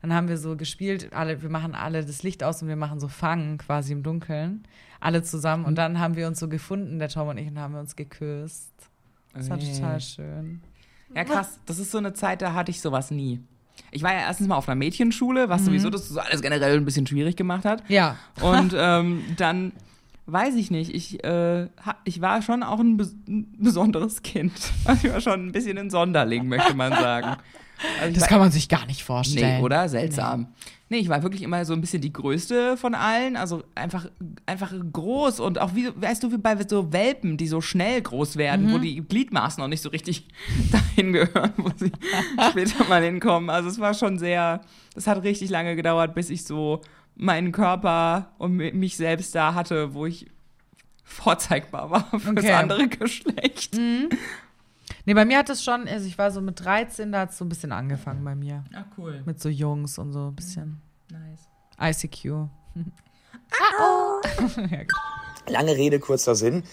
Dann 0.00 0.14
haben 0.14 0.28
wir 0.28 0.38
so 0.38 0.56
gespielt, 0.56 1.12
alle, 1.12 1.42
wir 1.42 1.50
machen 1.50 1.74
alle 1.74 2.04
das 2.04 2.22
Licht 2.22 2.42
aus 2.42 2.62
und 2.62 2.68
wir 2.68 2.76
machen 2.76 3.00
so 3.00 3.08
Fangen 3.08 3.58
quasi 3.58 3.92
im 3.92 4.02
Dunkeln, 4.02 4.66
alle 5.00 5.22
zusammen. 5.22 5.64
Und 5.64 5.76
dann 5.76 5.98
haben 5.98 6.16
wir 6.16 6.26
uns 6.28 6.38
so 6.38 6.48
gefunden, 6.48 6.98
der 6.98 7.08
Tom 7.08 7.28
und 7.28 7.38
ich, 7.38 7.48
und 7.48 7.58
haben 7.58 7.74
wir 7.74 7.80
uns 7.80 7.96
geküsst. 7.96 8.72
Das 9.34 9.50
war 9.50 9.58
Ui. 9.58 9.64
total 9.64 10.00
schön. 10.00 10.62
Ja, 11.14 11.24
krass. 11.24 11.58
Das 11.66 11.78
ist 11.78 11.90
so 11.90 11.98
eine 11.98 12.12
Zeit, 12.14 12.42
da 12.42 12.52
hatte 12.52 12.70
ich 12.70 12.80
sowas 12.80 13.10
nie. 13.10 13.40
Ich 13.90 14.02
war 14.02 14.12
ja 14.12 14.20
erstens 14.20 14.48
mal 14.48 14.56
auf 14.56 14.68
einer 14.68 14.74
Mädchenschule, 14.76 15.48
was 15.48 15.64
sowieso 15.64 15.90
das 15.90 16.08
so 16.08 16.18
alles 16.18 16.42
generell 16.42 16.76
ein 16.76 16.84
bisschen 16.84 17.06
schwierig 17.06 17.36
gemacht 17.36 17.64
hat. 17.64 17.88
Ja. 17.88 18.16
Und 18.40 18.74
ähm, 18.76 19.22
dann 19.36 19.72
weiß 20.26 20.54
ich 20.56 20.70
nicht, 20.70 20.94
ich, 20.94 21.22
äh, 21.24 21.68
ich 22.04 22.20
war 22.20 22.42
schon 22.42 22.62
auch 22.62 22.80
ein, 22.80 22.96
bes 22.96 23.14
ein 23.28 23.52
besonderes 23.58 24.22
Kind. 24.22 24.52
Also 24.84 25.06
ich 25.08 25.12
war 25.14 25.20
schon 25.20 25.46
ein 25.48 25.52
bisschen 25.52 25.78
ein 25.78 25.90
Sonderling, 25.90 26.48
möchte 26.48 26.74
man 26.74 26.92
sagen. 26.92 27.36
Also 28.00 28.14
Das 28.14 28.22
war- 28.22 28.28
kann 28.28 28.38
man 28.40 28.50
sich 28.50 28.68
gar 28.68 28.86
nicht 28.86 29.04
vorstellen. 29.04 29.58
Nee, 29.58 29.62
oder? 29.64 29.88
Seltsam. 29.88 30.48
Nee. 30.88 30.98
ich 30.98 31.08
war 31.08 31.22
wirklich 31.22 31.42
immer 31.42 31.64
so 31.64 31.72
ein 31.74 31.80
bisschen 31.80 32.00
die 32.00 32.12
Größte 32.12 32.76
von 32.76 32.94
allen. 32.94 33.36
Also 33.36 33.64
einfach, 33.74 34.08
einfach 34.46 34.72
groß 34.92 35.40
und 35.40 35.60
auch 35.60 35.74
wie, 35.74 35.88
weißt 35.94 36.22
du, 36.22 36.32
wie 36.32 36.38
bei 36.38 36.56
so 36.66 36.92
Welpen, 36.92 37.36
die 37.36 37.48
so 37.48 37.60
schnell 37.60 38.00
groß 38.00 38.36
werden, 38.36 38.66
Mhm. 38.66 38.72
wo 38.72 38.78
die 38.78 39.02
Gliedmaßen 39.02 39.60
noch 39.60 39.68
nicht 39.68 39.82
so 39.82 39.90
richtig 39.90 40.26
dahin 40.72 41.12
gehören, 41.12 41.52
wo 41.58 41.70
sie 41.76 41.90
später 42.50 42.84
mal 42.84 43.02
hinkommen. 43.02 43.50
Also 43.50 43.68
es 43.68 43.78
war 43.78 43.92
schon 43.94 44.18
sehr, 44.18 44.60
es 44.94 45.06
hat 45.06 45.22
richtig 45.22 45.50
lange 45.50 45.76
gedauert, 45.76 46.14
bis 46.14 46.30
ich 46.30 46.44
so 46.44 46.80
meinen 47.16 47.52
Körper 47.52 48.32
und 48.38 48.56
mi- 48.56 48.72
mich 48.72 48.96
selbst 48.96 49.34
da 49.34 49.54
hatte, 49.54 49.94
wo 49.94 50.06
ich 50.06 50.30
vorzeigbar 51.04 51.90
war 51.90 52.04
für 52.18 52.30
Okay. 52.30 52.34
das 52.34 52.50
andere 52.50 52.88
Geschlecht. 52.88 53.76
Nee, 55.04 55.14
bei 55.14 55.24
mir 55.24 55.38
hat 55.38 55.50
es 55.50 55.62
schon, 55.64 55.86
also 55.88 56.06
ich 56.06 56.18
war 56.18 56.30
so 56.30 56.40
mit 56.40 56.64
13, 56.64 57.12
da 57.12 57.20
hat 57.20 57.30
es 57.30 57.38
so 57.38 57.44
ein 57.44 57.48
bisschen 57.48 57.72
angefangen 57.72 58.24
bei 58.24 58.34
mir. 58.34 58.64
Ah, 58.74 58.84
cool. 58.98 59.22
Mit 59.24 59.40
so 59.40 59.48
Jungs 59.48 59.98
und 59.98 60.12
so 60.12 60.28
ein 60.28 60.34
bisschen 60.34 60.80
Nice. 61.10 61.48
ICQ. 62.04 62.48
Lange 65.48 65.76
Rede, 65.76 66.00
kurzer 66.00 66.34
Sinn. 66.34 66.64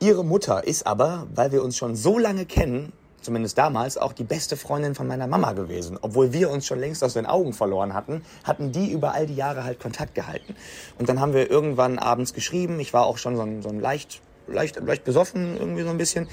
Ihre 0.00 0.24
Mutter 0.24 0.64
ist 0.66 0.86
aber, 0.86 1.26
weil 1.34 1.52
wir 1.52 1.62
uns 1.62 1.76
schon 1.76 1.96
so 1.96 2.18
lange 2.18 2.46
kennen, 2.46 2.92
zumindest 3.20 3.58
damals, 3.58 3.98
auch 3.98 4.12
die 4.12 4.24
beste 4.24 4.56
Freundin 4.56 4.94
von 4.94 5.06
meiner 5.06 5.26
Mama 5.26 5.52
gewesen. 5.52 5.98
Obwohl 6.00 6.32
wir 6.32 6.50
uns 6.50 6.66
schon 6.66 6.80
längst 6.80 7.04
aus 7.04 7.14
den 7.14 7.26
Augen 7.26 7.52
verloren 7.52 7.94
hatten, 7.94 8.22
hatten 8.44 8.72
die 8.72 8.90
über 8.90 9.14
all 9.14 9.26
die 9.26 9.34
Jahre 9.36 9.64
halt 9.64 9.80
Kontakt 9.80 10.14
gehalten. 10.14 10.54
Und 10.98 11.08
dann 11.08 11.20
haben 11.20 11.34
wir 11.34 11.50
irgendwann 11.50 11.98
abends 11.98 12.34
geschrieben. 12.34 12.80
Ich 12.80 12.92
war 12.92 13.06
auch 13.06 13.18
schon 13.18 13.36
so 13.36 13.42
ein, 13.42 13.62
so 13.62 13.68
ein 13.68 13.80
leicht, 13.80 14.20
leicht, 14.46 14.80
leicht 14.80 15.04
besoffen 15.04 15.56
irgendwie 15.58 15.82
so 15.82 15.90
ein 15.90 15.98
bisschen. 15.98 16.28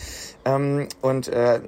Ähm, 0.46 0.88
und 1.02 1.28
äh, 1.28 1.62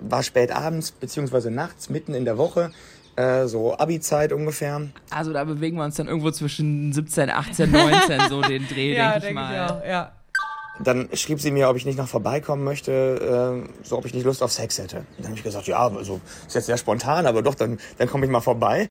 war 0.00 0.22
spät 0.22 0.52
abends, 0.52 0.92
beziehungsweise 0.92 1.50
nachts, 1.50 1.88
mitten 1.90 2.14
in 2.14 2.24
der 2.24 2.38
Woche, 2.38 2.70
äh, 3.16 3.46
so 3.46 3.76
Abi-Zeit 3.76 4.32
ungefähr. 4.32 4.82
Also 5.10 5.32
da 5.32 5.44
bewegen 5.44 5.76
wir 5.76 5.84
uns 5.84 5.96
dann 5.96 6.06
irgendwo 6.06 6.30
zwischen 6.30 6.92
17, 6.92 7.30
18, 7.30 7.70
19, 7.70 8.20
so 8.28 8.42
den 8.42 8.66
Dreh, 8.68 8.94
denke 9.12 9.28
ich 9.28 9.34
mal. 9.34 9.70
auch, 9.70 9.84
ja. 9.84 10.12
Dann 10.84 11.08
schrieb 11.12 11.40
sie 11.40 11.50
mir, 11.50 11.68
ob 11.68 11.76
ich 11.76 11.84
nicht 11.84 11.98
noch 11.98 12.08
vorbeikommen 12.08 12.64
möchte, 12.64 13.64
äh, 13.64 13.84
so 13.84 13.98
ob 13.98 14.06
ich 14.06 14.14
nicht 14.14 14.24
Lust 14.24 14.42
auf 14.42 14.52
Sex 14.52 14.78
hätte. 14.78 14.98
Und 14.98 15.06
dann 15.18 15.26
habe 15.26 15.36
ich 15.36 15.42
gesagt, 15.42 15.66
ja, 15.66 15.88
also 15.88 16.20
ist 16.46 16.54
jetzt 16.54 16.66
sehr 16.66 16.78
spontan, 16.78 17.26
aber 17.26 17.42
doch, 17.42 17.54
dann, 17.54 17.78
dann 17.98 18.08
komme 18.08 18.26
ich 18.26 18.32
mal 18.32 18.40
vorbei. 18.40 18.88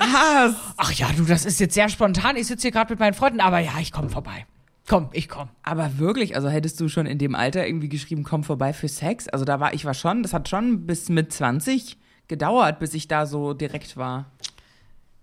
Ach 0.00 0.92
ja, 0.92 1.08
du, 1.16 1.24
das 1.24 1.44
ist 1.44 1.60
jetzt 1.60 1.74
sehr 1.74 1.88
spontan. 1.88 2.36
Ich 2.36 2.46
sitze 2.46 2.62
hier 2.62 2.70
gerade 2.70 2.92
mit 2.92 3.00
meinen 3.00 3.14
Freunden, 3.14 3.40
aber 3.40 3.58
ja, 3.58 3.72
ich 3.80 3.92
komme 3.92 4.08
vorbei. 4.08 4.46
Komm, 4.88 5.10
ich 5.12 5.28
komm. 5.28 5.50
Aber 5.62 5.98
wirklich, 5.98 6.34
also 6.34 6.48
hättest 6.48 6.80
du 6.80 6.88
schon 6.88 7.04
in 7.04 7.18
dem 7.18 7.34
Alter 7.34 7.66
irgendwie 7.66 7.90
geschrieben, 7.90 8.24
komm 8.24 8.42
vorbei 8.42 8.72
für 8.72 8.88
Sex? 8.88 9.28
Also 9.28 9.44
da 9.44 9.60
war 9.60 9.74
ich 9.74 9.84
war 9.84 9.92
schon, 9.92 10.22
das 10.22 10.32
hat 10.32 10.48
schon 10.48 10.86
bis 10.86 11.10
mit 11.10 11.32
20 11.32 11.98
gedauert, 12.26 12.78
bis 12.78 12.94
ich 12.94 13.06
da 13.06 13.26
so 13.26 13.52
direkt 13.52 13.96
war. 13.98 14.30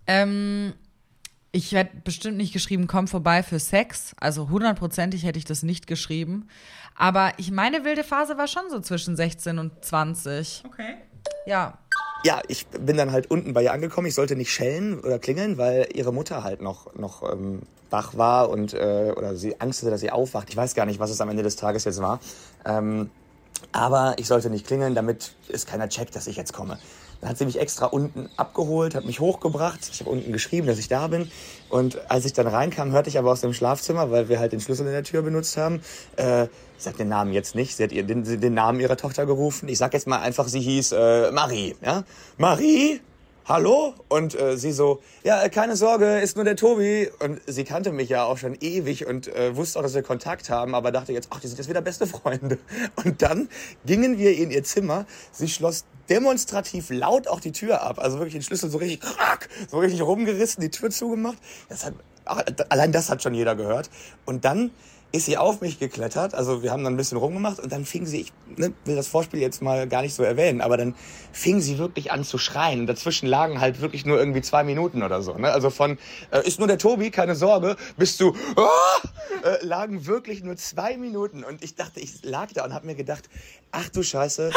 Ähm, 0.06 0.72
ich 1.52 1.72
hätte 1.72 1.96
bestimmt 2.04 2.36
nicht 2.36 2.52
geschrieben, 2.52 2.86
komm 2.86 3.08
vorbei 3.08 3.42
für 3.42 3.58
Sex. 3.58 4.14
Also 4.18 4.50
hundertprozentig 4.50 5.24
hätte 5.24 5.38
ich 5.38 5.44
das 5.44 5.62
nicht 5.62 5.86
geschrieben. 5.86 6.48
Aber 6.94 7.32
ich 7.36 7.50
meine 7.50 7.84
wilde 7.84 8.04
Phase 8.04 8.38
war 8.38 8.46
schon 8.46 8.64
so 8.70 8.80
zwischen 8.80 9.16
16 9.16 9.58
und 9.58 9.84
20. 9.84 10.64
Okay. 10.66 10.96
Ja. 11.46 11.78
Ja, 12.24 12.40
ich 12.48 12.66
bin 12.66 12.96
dann 12.96 13.12
halt 13.12 13.30
unten 13.30 13.52
bei 13.52 13.62
ihr 13.62 13.72
angekommen. 13.72 14.06
Ich 14.06 14.14
sollte 14.14 14.36
nicht 14.36 14.50
schellen 14.50 14.98
oder 15.00 15.18
klingeln, 15.18 15.58
weil 15.58 15.88
ihre 15.94 16.12
Mutter 16.12 16.42
halt 16.42 16.60
noch, 16.60 16.94
noch 16.94 17.22
ähm, 17.30 17.62
wach 17.90 18.16
war 18.16 18.50
und 18.50 18.74
äh, 18.74 19.12
oder 19.16 19.36
sie 19.36 19.60
Angst 19.60 19.82
hatte, 19.82 19.90
dass 19.90 20.00
sie 20.00 20.10
aufwacht. 20.10 20.48
Ich 20.50 20.56
weiß 20.56 20.74
gar 20.74 20.86
nicht, 20.86 20.98
was 20.98 21.10
es 21.10 21.20
am 21.20 21.28
Ende 21.28 21.42
des 21.42 21.56
Tages 21.56 21.84
jetzt 21.84 22.00
war. 22.00 22.20
Ähm, 22.64 23.10
aber 23.72 24.14
ich 24.18 24.26
sollte 24.26 24.50
nicht 24.50 24.66
klingeln, 24.66 24.94
damit 24.94 25.34
es 25.48 25.66
keiner 25.66 25.88
checkt, 25.88 26.16
dass 26.16 26.26
ich 26.26 26.36
jetzt 26.36 26.52
komme. 26.52 26.78
Dann 27.20 27.30
hat 27.30 27.38
sie 27.38 27.46
mich 27.46 27.58
extra 27.58 27.86
unten 27.86 28.28
abgeholt, 28.36 28.94
hat 28.94 29.04
mich 29.04 29.20
hochgebracht. 29.20 29.80
Ich 29.92 30.00
habe 30.00 30.10
unten 30.10 30.32
geschrieben, 30.32 30.66
dass 30.66 30.78
ich 30.78 30.88
da 30.88 31.06
bin. 31.06 31.30
Und 31.68 31.98
als 32.10 32.24
ich 32.24 32.32
dann 32.32 32.46
reinkam, 32.46 32.92
hörte 32.92 33.08
ich 33.08 33.18
aber 33.18 33.32
aus 33.32 33.40
dem 33.40 33.52
Schlafzimmer, 33.52 34.10
weil 34.10 34.28
wir 34.28 34.38
halt 34.38 34.52
den 34.52 34.60
Schlüssel 34.60 34.86
in 34.86 34.92
der 34.92 35.04
Tür 35.04 35.22
benutzt 35.22 35.56
haben. 35.56 35.80
Äh, 36.16 36.44
ich 36.44 36.82
sag 36.82 36.96
den 36.96 37.08
Namen 37.08 37.32
jetzt 37.32 37.54
nicht. 37.54 37.76
Sie 37.76 37.82
hat 37.82 37.92
ihr 37.92 38.02
den, 38.02 38.24
den 38.24 38.54
Namen 38.54 38.80
ihrer 38.80 38.96
Tochter 38.96 39.26
gerufen. 39.26 39.68
Ich 39.68 39.78
sag 39.78 39.94
jetzt 39.94 40.06
mal 40.06 40.20
einfach, 40.20 40.48
sie 40.48 40.60
hieß 40.60 40.92
äh, 40.92 41.32
Marie. 41.32 41.74
Ja? 41.82 42.04
Marie? 42.36 43.00
Hallo? 43.48 43.94
Und 44.08 44.34
äh, 44.34 44.56
sie 44.56 44.72
so, 44.72 45.00
ja, 45.22 45.40
äh, 45.40 45.48
keine 45.50 45.76
Sorge, 45.76 46.18
ist 46.18 46.34
nur 46.34 46.44
der 46.44 46.56
Tobi. 46.56 47.08
Und 47.20 47.40
sie 47.46 47.62
kannte 47.62 47.92
mich 47.92 48.08
ja 48.08 48.24
auch 48.24 48.38
schon 48.38 48.56
ewig 48.60 49.06
und 49.06 49.28
äh, 49.28 49.54
wusste 49.54 49.78
auch, 49.78 49.84
dass 49.84 49.94
wir 49.94 50.02
Kontakt 50.02 50.50
haben, 50.50 50.74
aber 50.74 50.90
dachte 50.90 51.12
jetzt, 51.12 51.28
ach, 51.30 51.38
die 51.38 51.46
sind 51.46 51.56
jetzt 51.58 51.68
wieder 51.68 51.80
beste 51.80 52.08
Freunde. 52.08 52.58
Und 53.04 53.22
dann 53.22 53.48
gingen 53.84 54.18
wir 54.18 54.36
in 54.36 54.50
ihr 54.50 54.64
Zimmer. 54.64 55.06
Sie 55.30 55.46
schloss 55.46 55.84
demonstrativ 56.08 56.90
laut 56.90 57.28
auch 57.28 57.38
die 57.38 57.52
Tür 57.52 57.82
ab. 57.82 58.00
Also 58.00 58.18
wirklich 58.18 58.34
den 58.34 58.42
Schlüssel 58.42 58.68
so 58.68 58.78
richtig, 58.78 59.02
so 59.70 59.78
richtig 59.78 60.02
rumgerissen, 60.02 60.60
die 60.60 60.70
Tür 60.70 60.90
zugemacht. 60.90 61.38
Das 61.68 61.84
hat, 61.84 61.94
allein 62.72 62.90
das 62.90 63.10
hat 63.10 63.22
schon 63.22 63.34
jeder 63.34 63.54
gehört. 63.54 63.90
Und 64.24 64.44
dann 64.44 64.72
ist 65.16 65.26
sie 65.26 65.36
auf 65.36 65.60
mich 65.60 65.78
geklettert. 65.78 66.34
Also 66.34 66.62
wir 66.62 66.70
haben 66.70 66.84
dann 66.84 66.94
ein 66.94 66.96
bisschen 66.96 67.18
rumgemacht 67.18 67.58
und 67.58 67.72
dann 67.72 67.84
fing 67.84 68.06
sie, 68.06 68.20
ich 68.20 68.32
ne, 68.56 68.72
will 68.84 68.96
das 68.96 69.08
Vorspiel 69.08 69.40
jetzt 69.40 69.62
mal 69.62 69.88
gar 69.88 70.02
nicht 70.02 70.14
so 70.14 70.22
erwähnen, 70.22 70.60
aber 70.60 70.76
dann 70.76 70.94
fing 71.32 71.60
sie 71.60 71.78
wirklich 71.78 72.12
an 72.12 72.24
zu 72.24 72.38
schreien. 72.38 72.80
Und 72.80 72.86
dazwischen 72.86 73.26
lagen 73.26 73.60
halt 73.60 73.80
wirklich 73.80 74.04
nur 74.04 74.18
irgendwie 74.18 74.42
zwei 74.42 74.62
Minuten 74.64 75.02
oder 75.02 75.22
so. 75.22 75.34
Ne? 75.34 75.50
Also 75.50 75.70
von 75.70 75.98
äh, 76.30 76.46
ist 76.46 76.58
nur 76.58 76.68
der 76.68 76.78
Tobi, 76.78 77.10
keine 77.10 77.34
Sorge, 77.34 77.76
bis 77.96 78.16
zu 78.16 78.36
ah, 78.56 79.08
äh, 79.44 79.64
lagen 79.64 80.06
wirklich 80.06 80.42
nur 80.42 80.56
zwei 80.56 80.96
Minuten. 80.96 81.44
Und 81.44 81.64
ich 81.64 81.74
dachte, 81.74 82.00
ich 82.00 82.24
lag 82.24 82.52
da 82.52 82.64
und 82.64 82.74
habe 82.74 82.86
mir 82.86 82.94
gedacht, 82.94 83.28
ach 83.72 83.88
du 83.88 84.02
Scheiße, 84.02 84.52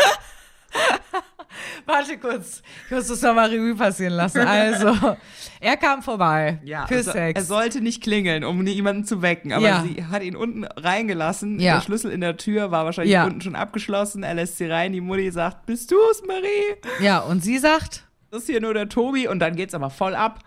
Warte 1.90 2.18
kurz. 2.20 2.62
Ich 2.86 2.92
muss 2.96 3.08
das 3.08 3.22
nochmal 3.22 3.50
Revue 3.50 3.76
passieren 3.76 4.14
lassen. 4.14 4.40
Also, 4.42 5.16
er 5.60 5.76
kam 5.78 6.04
vorbei. 6.04 6.60
Ja, 6.64 6.86
für 6.88 6.98
also, 6.98 7.12
Sex. 7.12 7.40
er 7.40 7.44
sollte 7.46 7.82
nicht 7.82 8.04
klingeln, 8.04 8.44
um 8.44 8.64
niemanden 8.64 9.06
zu 9.06 9.22
wecken, 9.22 9.52
aber 9.52 9.66
Ja. 9.66 9.84
sie 9.84 10.06
hat 10.06 10.22
ihn 10.24 10.36
unten 10.36 10.66
reingelassen. 10.66 11.60
Ja. 11.60 11.76
Der 11.76 11.82
Schlüssel 11.82 12.12
in 12.12 12.22
der 12.22 12.38
Tür 12.38 12.70
war 12.72 12.86
wahrscheinlich 12.86 13.14
Ja. 13.14 13.26
unten 13.26 13.42
schon 13.42 13.56
abgeschlossen. 13.56 14.22
Er 14.24 14.36
lässt 14.36 14.58
sie 14.58 14.66
rein. 14.68 14.94
Die 14.94 15.02
Mutti 15.02 15.32
sagt, 15.32 15.66
bist 15.66 15.92
du's, 15.92 16.22
Marie? 16.28 16.78
ja, 17.04 17.20
und 17.20 17.44
sie 17.44 17.58
sagt, 17.58 18.04
Das 18.32 18.42
ist 18.44 18.48
hier 18.48 18.62
nur 18.62 18.76
der 18.76 18.88
Tobi 18.90 19.28
und 19.28 19.40
dann 19.40 19.56
geht's 19.56 19.74
aber 19.74 19.90
voll 19.90 20.14
ab. 20.14 20.40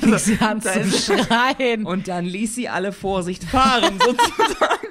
fing 0.00 0.18
sie 0.18 0.38
an 0.40 0.60
zu 0.60 0.68
schreien. 0.70 1.86
Und 1.86 2.08
dann 2.08 2.24
ließ 2.26 2.54
sie 2.54 2.68
alle 2.68 2.92
Vorsicht 2.92 3.44
fahren, 3.44 3.98
sozusagen. 4.04 4.88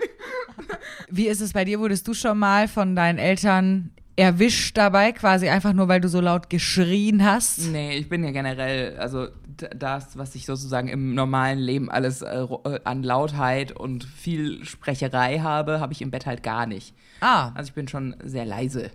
Wie 1.09 1.27
ist 1.27 1.41
es 1.41 1.53
bei 1.53 1.63
dir? 1.65 1.79
Wurdest 1.79 2.07
du 2.07 2.13
schon 2.15 2.39
mal 2.39 2.67
von 2.67 2.95
deinen 2.95 3.19
Eltern 3.19 3.91
erwischt 4.15 4.77
dabei, 4.77 5.11
quasi 5.11 5.49
einfach 5.49 5.73
nur, 5.73 5.87
weil 5.87 5.99
du 6.01 6.07
so 6.07 6.21
laut 6.21 6.49
geschrien 6.49 7.23
hast? 7.23 7.67
nee, 7.71 7.97
ich 7.97 8.09
bin 8.09 8.23
ja 8.23 8.31
generell, 8.31 8.97
also 8.97 9.27
das, 9.75 10.17
was 10.17 10.35
ich 10.35 10.45
sozusagen 10.45 10.87
im 10.87 11.13
normalen 11.15 11.59
Leben 11.59 11.89
alles 11.89 12.21
äh, 12.21 12.43
äh, 12.43 12.79
an 12.83 13.03
Lautheit 13.03 13.71
und 13.71 14.03
viel 14.03 14.63
Sprecherei 14.65 15.39
habe, 15.39 15.79
habe 15.79 15.93
ich 15.93 16.01
im 16.01 16.11
Bett 16.11 16.25
halt 16.25 16.43
gar 16.43 16.65
nicht. 16.65 16.95
Ah, 17.21 17.51
Also 17.55 17.69
ich 17.69 17.73
bin 17.73 17.87
schon 17.87 18.15
sehr 18.23 18.45
leise. 18.45 18.91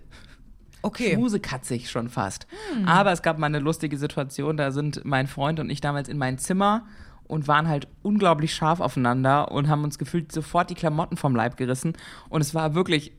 okay. 0.81 1.13
Schmusekatzig 1.13 1.89
schon 1.89 2.09
fast. 2.09 2.47
Aber 2.85 3.11
es 3.11 3.21
gab 3.21 3.37
mal 3.39 3.47
eine 3.47 3.59
lustige 3.59 3.97
Situation, 3.97 4.57
da 4.57 4.71
sind 4.71 5.01
mein 5.05 5.27
Freund 5.27 5.59
und 5.59 5.69
ich 5.69 5.81
damals 5.81 6.07
in 6.09 6.17
mein 6.17 6.37
Zimmer 6.37 6.85
und 7.27 7.47
waren 7.47 7.67
halt 7.67 7.87
unglaublich 8.01 8.53
scharf 8.55 8.79
aufeinander 8.79 9.51
und 9.51 9.67
haben 9.67 9.83
uns 9.83 9.97
gefühlt 9.97 10.31
sofort 10.31 10.69
die 10.69 10.75
Klamotten 10.75 11.15
vom 11.17 11.35
Leib 11.35 11.57
gerissen. 11.57 11.93
Und 12.29 12.41
es 12.41 12.53
war 12.55 12.73
wirklich 12.75 13.11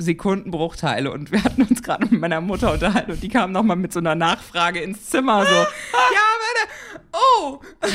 Sekundenbruchteile 0.00 1.10
und 1.10 1.30
wir 1.30 1.44
hatten 1.44 1.62
uns 1.62 1.82
gerade 1.82 2.06
mit 2.06 2.20
meiner 2.20 2.40
Mutter 2.40 2.72
unterhalten 2.72 3.12
und 3.12 3.22
die 3.22 3.28
kam 3.28 3.52
nochmal 3.52 3.76
mit 3.76 3.92
so 3.92 4.00
einer 4.00 4.14
Nachfrage 4.14 4.80
ins 4.80 5.08
Zimmer 5.10 5.44
so, 5.44 5.54
ja, 5.54 5.64
warte, 5.64 7.04
oh, 7.12 7.60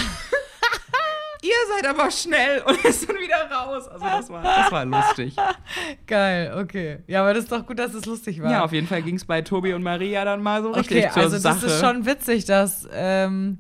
ihr 1.42 1.54
seid 1.76 1.88
aber 1.88 2.10
schnell 2.12 2.62
und 2.62 2.84
ist 2.84 3.08
dann 3.08 3.18
wieder 3.18 3.50
raus. 3.52 3.88
Also 3.88 4.06
das 4.06 4.30
war, 4.30 4.44
das 4.44 4.72
war 4.72 4.86
lustig. 4.86 5.36
Geil, 6.08 6.54
okay. 6.60 7.00
Ja, 7.08 7.22
aber 7.22 7.34
das 7.34 7.44
ist 7.44 7.52
doch 7.52 7.66
gut, 7.66 7.80
dass 7.80 7.94
es 7.94 8.06
lustig 8.06 8.42
war. 8.42 8.52
Ja, 8.52 8.64
auf 8.64 8.72
jeden 8.72 8.88
Fall 8.88 9.02
ging 9.02 9.16
es 9.16 9.26
bei 9.26 9.42
Tobi 9.42 9.74
und 9.74 9.84
Maria 9.84 10.26
dann 10.26 10.42
mal 10.42 10.62
so 10.64 10.72
richtig 10.72 11.06
Okay, 11.06 11.14
zur 11.14 11.24
also 11.24 11.38
Sache. 11.38 11.60
das 11.62 11.74
ist 11.74 11.80
schon 11.80 12.06
witzig, 12.06 12.46
dass 12.46 12.88
ähm, 12.92 13.60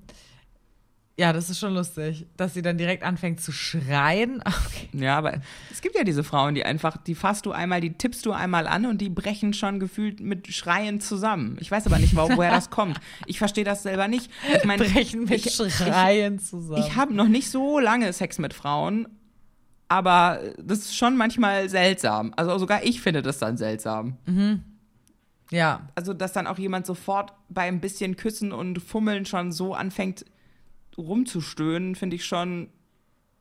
Ja, 1.18 1.32
das 1.32 1.50
ist 1.50 1.60
schon 1.60 1.74
lustig, 1.74 2.26
dass 2.36 2.54
sie 2.54 2.62
dann 2.62 2.78
direkt 2.78 3.04
anfängt 3.04 3.40
zu 3.40 3.52
schreien. 3.54 4.44
Okay. 4.68 4.90
Ja, 4.92 5.18
aber 5.18 5.36
es 5.72 5.82
gibt 5.82 5.96
ja 5.96 6.04
diese 6.04 6.24
Frauen, 6.24 6.56
die 6.56 6.66
einfach, 6.66 6.98
die 6.98 7.16
fasst 7.16 7.46
du 7.46 7.52
einmal, 7.54 7.80
die 7.82 7.94
tippst 7.94 8.26
du 8.26 8.32
einmal 8.34 8.68
an 8.68 8.86
und 8.86 9.00
die 9.00 9.10
brechen 9.10 9.54
schon 9.54 9.80
gefühlt 9.80 10.20
mit 10.20 10.48
Schreien 10.54 11.00
zusammen. 11.00 11.56
Ich 11.62 11.72
weiß 11.72 11.86
aber 11.88 12.00
nicht, 12.00 12.16
wo- 12.16 12.30
woher 12.36 12.52
das 12.52 12.70
kommt. 12.70 13.00
Ich 13.26 13.38
verstehe 13.40 13.64
das 13.64 13.84
selber 13.84 14.08
nicht. 14.10 14.30
Ich 14.58 14.64
meine, 14.66 14.84
Brechen 14.84 15.24
mit 15.24 15.46
ich, 15.46 15.54
Schreien 15.56 16.40
zusammen. 16.40 16.82
Ich, 16.82 16.88
ich 16.90 16.96
habe 16.96 17.14
noch 17.14 17.28
nicht 17.30 17.50
so 17.50 17.80
lange 17.80 18.12
Sex 18.12 18.38
mit 18.40 18.54
Frauen, 18.54 19.08
aber 19.88 20.40
das 20.62 20.80
ist 20.80 20.98
schon 20.98 21.16
manchmal 21.16 21.70
seltsam. 21.70 22.34
Also 22.36 22.58
sogar 22.58 22.84
ich 22.84 23.00
finde 23.02 23.22
das 23.22 23.38
dann 23.40 23.56
seltsam. 23.58 24.18
ja, 25.52 25.88
Also, 25.96 26.14
dass 26.14 26.34
dann 26.34 26.48
auch 26.48 26.58
jemand 26.58 26.86
sofort 26.86 27.34
bei 27.50 27.64
ein 27.64 27.80
bisschen 27.82 28.16
Küssen 28.18 28.52
und 28.52 28.82
Fummeln 28.82 29.26
schon 29.26 29.52
so 29.52 29.74
anfängt 29.74 30.26
rumzustöhnen, 30.98 31.96
finde 31.96 32.16
ich 32.16 32.26
schon 32.26 32.70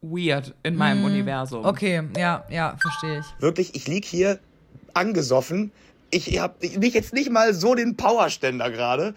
weird 0.00 0.54
in 0.62 0.76
meinem 0.76 1.04
Universum. 1.04 1.64
okay, 1.64 2.02
ja, 2.16 2.44
ja, 2.50 2.76
verstehe 2.80 3.20
ich. 3.20 3.26
Wirklich, 3.40 3.74
ich 3.74 3.88
lieg 3.88 4.04
hier 4.04 4.38
angesoffen. 4.92 5.72
Ich 6.10 6.38
habe 6.38 6.54
nicht 6.78 6.94
jetzt 6.94 7.12
nicht 7.14 7.30
mal 7.30 7.54
so 7.54 7.74
den 7.74 7.96
Powerständer 7.96 8.70
gerade 8.70 9.14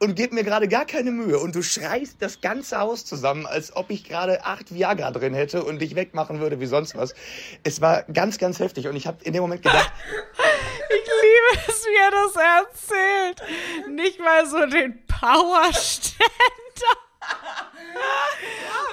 und 0.00 0.16
gebe 0.16 0.34
mir 0.34 0.42
gerade 0.44 0.68
gar 0.68 0.84
keine 0.84 1.12
Mühe. 1.12 1.38
Und 1.38 1.54
du 1.54 1.62
schreist 1.62 2.16
das 2.20 2.40
ganze 2.40 2.78
Haus 2.78 3.04
zusammen, 3.06 3.46
als 3.46 3.74
ob 3.76 3.90
ich 3.90 4.04
gerade 4.04 4.44
acht 4.44 4.74
Viagra 4.74 5.10
drin 5.12 5.32
hätte 5.34 5.62
und 5.64 5.80
dich 5.80 5.94
wegmachen 5.94 6.40
würde 6.40 6.60
wie 6.60 6.66
sonst 6.66 6.96
was. 6.96 7.14
Es 7.62 7.80
war 7.80 8.02
ganz, 8.12 8.38
ganz 8.38 8.58
heftig. 8.58 8.88
Und 8.88 8.96
ich 8.96 9.06
habe 9.06 9.22
in 9.24 9.32
dem 9.32 9.42
Moment 9.42 9.62
gedacht, 9.62 9.92
Ich 10.90 11.06
liebe 11.06 11.64
es, 11.68 11.84
wie 11.84 11.96
er 11.96 12.10
das 12.10 12.36
erzählt. 12.36 13.94
Nicht 13.94 14.18
mal 14.20 14.46
so 14.46 14.66
den 14.66 14.98
Powerständer. 15.06 16.24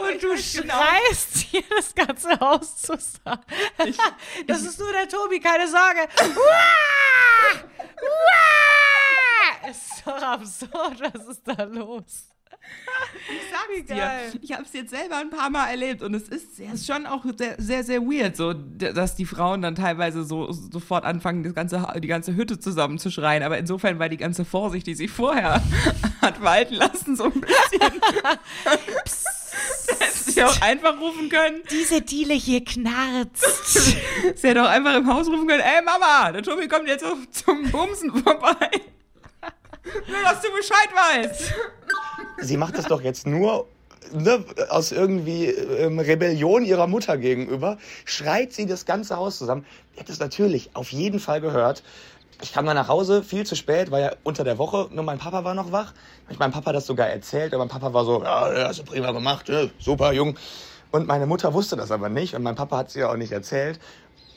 Und 0.02 0.24
du 0.24 0.38
schreist 0.38 1.38
hier 1.52 1.63
das 1.70 1.94
ganze 1.94 2.39
Haus 2.39 2.82
zusammen. 2.82 3.46
Das 4.48 4.62
ist 4.62 4.80
nur 4.80 4.91
der 4.91 5.08
Tobi, 5.08 5.39
keine 5.39 5.67
Sorge. 5.67 6.08
Uah! 6.20 7.63
Uah! 8.02 9.70
Ist 9.70 10.04
doch 10.06 10.22
absurd, 10.22 11.02
was 11.02 11.28
ist 11.28 11.48
da 11.48 11.63
los? 11.63 12.31
sag's 13.52 13.88
dir. 13.88 14.39
Ich 14.41 14.54
habe 14.54 14.63
es 14.63 14.74
jetzt 14.74 14.91
selber 14.91 15.17
ein 15.17 15.30
paar 15.30 15.50
Mal 15.50 15.69
erlebt 15.69 16.02
und 16.02 16.13
es 16.13 16.24
ist, 16.24 16.60
es 16.60 16.74
ist 16.74 16.88
schon 16.88 17.06
auch 17.06 17.26
sehr, 17.38 17.56
sehr, 17.58 17.84
sehr 17.84 18.02
weird, 18.02 18.36
so, 18.36 18.54
dass 18.54 19.15
die 19.15 19.26
Frauen 19.26 19.62
dann 19.62 19.76
teilweise 19.76 20.24
so 20.24 20.52
sofort 20.52 21.04
anfangen, 21.06 21.43
das 21.43 21.54
ganze, 21.54 21.86
die 22.00 22.08
ganze 22.08 22.36
Hütte 22.36 22.60
zusammenzuschreien. 22.60 23.43
Aber 23.43 23.58
insofern 23.58 24.00
war 24.00 24.10
die 24.10 24.17
ganze 24.17 24.45
Vorsicht, 24.45 24.88
die 24.88 24.95
sie 24.95 25.08
vorher 25.08 25.62
hat 26.21 26.41
walten 26.41 26.76
lassen, 26.76 27.15
so 27.15 27.26
ein 27.26 27.41
bisschen. 27.41 27.82
Hätte 30.00 30.32
sie 30.32 30.43
auch 30.43 30.62
einfach 30.62 31.00
rufen 31.00 31.30
können. 31.30 31.62
Diese 31.69 32.02
Diele 32.02 32.34
hier 32.34 32.63
knarzt. 32.63 33.95
Sie 34.36 34.47
hätte 34.47 34.63
auch 34.63 34.69
einfach 34.69 34.95
im 34.95 35.08
Haus 35.08 35.28
rufen 35.28 35.47
können, 35.47 35.62
ey 35.62 35.84
Mama, 35.84 36.32
der 36.32 36.41
Tobi 36.41 36.67
kommt 36.67 36.88
jetzt 36.88 37.06
zum 37.32 37.69
Bumsen 37.71 38.24
vorbei. 38.24 38.69
Nur, 39.84 40.22
dass 40.24 40.41
du 40.41 40.50
Bescheid 40.52 40.89
weißt. 40.94 41.54
sie 42.39 42.58
macht 42.58 42.78
das 42.78 42.86
doch 42.86 43.02
jetzt 43.02 43.26
nur 43.26 43.67
ne, 44.13 44.44
aus 44.70 44.91
irgendwie 44.91 45.46
ähm, 45.46 46.00
Rebellion 46.00 46.63
ihrer 46.63 46.88
Mutter 46.88 47.17
gegenüber. 47.17 47.78
Schreit 48.06 48.54
sie 48.54 48.65
das 48.65 48.86
ganze 48.86 49.17
Haus 49.17 49.38
zusammen. 49.38 49.65
Die 49.96 50.00
hat 50.00 50.10
es 50.10 50.20
natürlich 50.20 50.72
auf 50.76 50.91
jeden 50.91 51.20
Fall 51.20 51.41
gehört. 51.41 51.84
Ich 52.44 52.54
kam 52.54 52.65
dann 52.65 52.76
nach 52.76 52.88
Hause, 52.88 53.22
viel 53.22 53.46
zu 53.46 53.56
spät, 53.56 53.91
war 53.91 54.00
ja 54.00 54.12
unter 54.24 54.44
der 54.44 54.58
Woche, 54.58 54.89
nur 54.91 55.04
mein 55.04 55.20
Papa 55.20 55.44
war 55.44 55.54
noch 55.54 55.72
wach. 55.72 55.94
Ich 56.30 56.39
meinem 56.39 56.52
Papa 56.52 56.74
das 56.74 56.88
sogar 56.88 57.08
erzählt, 57.08 57.54
und 57.54 57.60
mein 57.60 57.67
Papa 57.67 57.94
war 57.94 58.04
so, 58.04 58.24
ja, 58.24 58.67
hast 58.67 58.80
du 58.80 58.84
prima 58.84 59.12
gemacht, 59.12 59.48
ja, 59.48 59.65
super, 59.78 60.12
Jung. 60.12 60.36
Und 60.89 61.08
meine 61.08 61.28
Mutter 61.28 61.54
wusste 61.54 61.76
das 61.76 61.91
aber 61.91 62.10
nicht 62.10 62.34
und 62.34 62.41
mein 62.44 62.56
Papa 62.56 62.78
hat 62.78 62.89
es 62.89 62.96
ihr 62.96 63.10
auch 63.10 63.15
nicht 63.15 63.32
erzählt. 63.32 63.80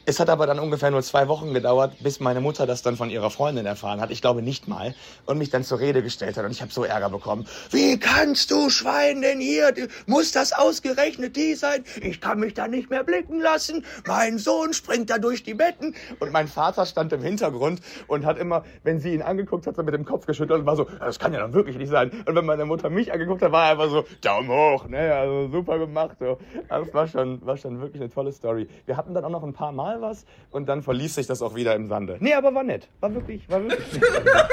Es 0.07 0.21
hat 0.21 0.29
aber 0.29 0.47
dann 0.47 0.59
ungefähr 0.59 0.91
nur 0.91 1.03
zwei 1.03 1.29
Wochen 1.29 1.55
gedauert, 1.55 1.95
bis 2.01 2.21
meine 2.21 2.43
Mutter 2.43 2.67
das 2.67 2.83
dann 2.83 2.97
von 2.97 3.09
ihrer 3.09 3.31
Freundin 3.31 3.65
erfahren 3.65 4.03
hat. 4.03 4.11
Ich 4.11 4.21
glaube 4.21 4.43
nicht 4.43 4.69
mal. 4.69 4.95
Und 5.25 5.39
mich 5.39 5.49
dann 5.49 5.65
zur 5.65 5.81
Rede 5.81 6.03
gestellt 6.03 6.37
hat. 6.37 6.45
Und 6.45 6.51
ich 6.51 6.61
habe 6.61 6.71
so 6.71 6.85
Ärger 6.85 7.09
bekommen. 7.09 7.47
Wie 7.71 7.99
kannst 7.99 8.51
du 8.51 8.69
Schwein 8.69 9.23
denn 9.23 9.41
hier? 9.41 9.73
Muss 10.05 10.33
das 10.33 10.53
ausgerechnet 10.53 11.37
die 11.37 11.55
sein? 11.55 11.85
Ich 12.03 12.21
kann 12.21 12.39
mich 12.39 12.53
da 12.53 12.69
nicht 12.69 12.91
mehr 12.91 13.03
blicken 13.03 13.41
lassen. 13.41 13.83
Mein 14.07 14.37
Sohn 14.37 14.75
springt 14.75 15.09
da 15.09 15.17
durch 15.17 15.43
die 15.43 15.55
Betten. 15.55 15.95
Und 16.21 16.33
mein 16.33 16.49
Vater 16.49 16.85
stand 16.85 17.15
im 17.15 17.23
Hintergrund 17.23 17.81
und 18.07 18.27
hat 18.27 18.37
immer, 18.37 18.63
wenn 18.83 19.01
sie 19.01 19.15
ihn 19.15 19.23
angeguckt 19.23 19.67
hat, 19.67 19.77
so 19.77 19.83
mit 19.83 19.95
dem 19.95 20.05
Kopf 20.05 20.27
geschüttelt 20.27 20.61
und 20.61 20.67
war 20.67 20.77
so, 20.77 20.85
das 21.01 21.19
kann 21.19 21.33
ja 21.33 21.41
dann 21.41 21.55
wirklich 21.55 21.79
nicht 21.79 21.89
sein. 21.89 22.11
Und 22.27 22.35
wenn 22.35 22.45
meine 22.45 22.67
Mutter 22.67 22.91
mich 22.91 23.11
angeguckt 23.11 23.41
hat, 23.41 23.53
war 23.53 23.65
er 23.65 23.71
einfach 23.71 23.89
so, 23.89 24.05
Daumen 24.21 24.51
hoch. 24.51 24.87
Ne, 24.87 25.15
also 25.15 25.49
super 25.51 25.79
gemacht. 25.79 26.19
So. 26.21 26.37
Das 26.69 26.93
war 26.93 27.09
schon, 27.09 27.45
war 27.47 27.57
schon 27.57 27.81
wirklich 27.81 28.03
eine 28.03 28.11
tolle 28.11 28.33
Story. 28.33 28.69
Wir 28.85 28.99
hatten 28.99 29.15
dann 29.15 29.25
auch 29.25 29.31
noch 29.31 29.43
ein 29.43 29.55
paar 29.55 29.73
Mal 29.73 29.94
was 30.01 30.25
und 30.51 30.67
dann 30.69 30.83
verließ 30.83 31.15
sich 31.15 31.27
das 31.27 31.43
auch 31.43 31.55
wieder 31.55 31.75
im 31.75 31.87
Sande. 31.87 32.17
Nee, 32.21 32.35
aber 32.35 32.55
war 32.55 32.63
nett. 32.63 32.89
War 33.01 33.15
wirklich, 33.15 33.49
war 33.49 33.63
wirklich 33.63 33.93
nett. 34.01 34.49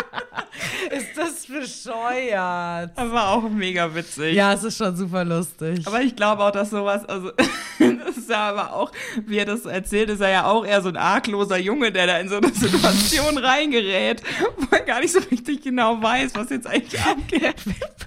Ist 0.90 1.16
das 1.16 1.46
bescheuert? 1.46 2.92
Das 2.96 3.10
war 3.10 3.30
auch 3.30 3.48
mega 3.48 3.94
witzig. 3.94 4.34
Ja, 4.34 4.52
es 4.52 4.64
ist 4.64 4.76
schon 4.76 4.96
super 4.96 5.24
lustig. 5.24 5.86
Aber 5.86 6.00
ich 6.02 6.16
glaube 6.16 6.42
auch, 6.44 6.50
dass 6.50 6.70
sowas, 6.70 7.04
also, 7.04 7.30
das 7.78 8.16
ist 8.16 8.30
ja 8.30 8.50
aber 8.50 8.74
auch, 8.74 8.92
wie 9.26 9.38
er 9.38 9.44
das 9.44 9.64
erzählt, 9.64 10.10
ist 10.10 10.20
er 10.20 10.30
ja 10.30 10.44
auch 10.46 10.64
eher 10.64 10.82
so 10.82 10.88
ein 10.88 10.96
argloser 10.96 11.58
Junge, 11.58 11.92
der 11.92 12.06
da 12.06 12.18
in 12.18 12.28
so 12.28 12.36
eine 12.36 12.52
Situation 12.52 13.38
reingerät, 13.38 14.22
wo 14.56 14.66
er 14.74 14.82
gar 14.82 15.00
nicht 15.00 15.12
so 15.12 15.20
richtig 15.30 15.62
genau 15.62 16.02
weiß, 16.02 16.34
was 16.34 16.50
jetzt 16.50 16.66
eigentlich 16.66 17.00
abgeht. 17.00 17.56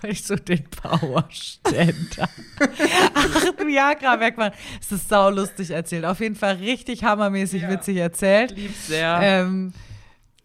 weil 0.01 0.11
ich 0.11 0.23
so 0.23 0.35
den 0.35 0.63
Powerständer. 0.69 2.29
Ach, 3.13 3.43
Viagra 3.65 4.19
wegmachen. 4.19 4.53
Es 4.79 4.91
ist 4.91 5.09
saulustig 5.09 5.71
erzählt. 5.71 6.05
Auf 6.05 6.19
jeden 6.19 6.35
Fall 6.35 6.55
richtig 6.55 7.03
hammermäßig 7.03 7.67
witzig 7.67 7.97
erzählt. 7.97 8.51
Lieb's 8.55 8.87
sehr. 8.87 9.19
Ähm, 9.21 9.73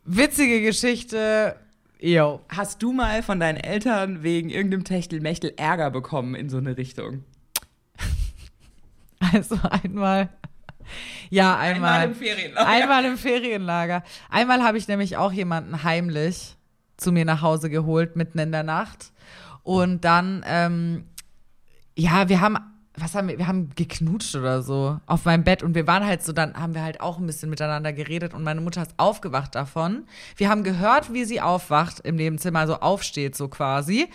witzige 0.05 0.63
Geschichte. 0.63 1.57
Jo. 2.01 2.41
Hast 2.49 2.83
du 2.83 2.93
mal 2.93 3.23
von 3.23 3.41
deinen 3.41 3.57
Eltern 3.57 4.23
wegen 4.23 4.51
irgendeinem 4.51 4.85
Techtelmechtel 4.85 5.55
Ärger 5.57 5.91
bekommen 5.91 6.35
in 6.35 6.49
so 6.49 6.59
eine 6.59 6.77
Richtung? 6.77 7.25
Also 9.33 9.59
einmal. 9.69 10.29
Ja, 11.29 11.59
einmal. 11.59 12.03
Einmal 12.03 12.05
im 12.05 12.15
Ferienlager. 12.15 12.67
Einmal 12.69 13.05
im 13.05 13.19
Ferienlager. 13.19 14.05
Einmal 14.31 14.63
habe 14.63 14.79
ich 14.79 14.87
nämlich 14.87 15.17
auch 15.17 15.33
jemanden 15.33 15.83
heimlich 15.83 16.57
zu 16.97 17.11
mir 17.11 17.25
nach 17.25 17.43
Hause 17.43 17.69
geholt, 17.69 18.15
mitten 18.15 18.39
in 18.39 18.53
der 18.53 18.63
Nacht. 18.63 19.13
Und 19.65 20.05
dann, 20.05 20.45
ähm, 20.47 21.05
ja, 21.97 22.29
wir 22.29 22.41
haben, 22.41 22.57
was 23.01 23.15
haben 23.15 23.29
wir, 23.29 23.39
wir 23.39 23.47
haben 23.47 23.71
geknutscht 23.75 24.35
oder 24.35 24.63
so 24.63 24.99
auf 25.07 25.25
meinem 25.25 25.45
Bett 25.45 25.63
und 25.63 25.75
wir 25.75 25.87
waren 25.87 26.05
halt 26.05 26.23
so, 26.23 26.33
dann 26.33 26.55
haben 26.55 26.75
wir 26.75 26.83
halt 26.83 27.01
auch 27.01 27.19
ein 27.19 27.27
bisschen 27.27 27.51
miteinander 27.51 27.93
geredet 27.93 28.35
und 28.35 28.43
meine 28.43 28.61
Mutter 28.61 28.83
ist 28.83 28.95
aufgewacht 28.97 29.55
davon. 29.55 30.05
Wir 30.37 30.49
haben 30.49 30.65
gehört, 30.65 31.13
wie 31.13 31.25
sie 31.25 31.41
aufwacht 31.41 32.01
im 32.01 32.17
Nebenzimmer, 32.17 32.61
also 32.61 32.81
aufsteht 32.81 33.37
so 33.37 33.49
quasi. 33.49 34.09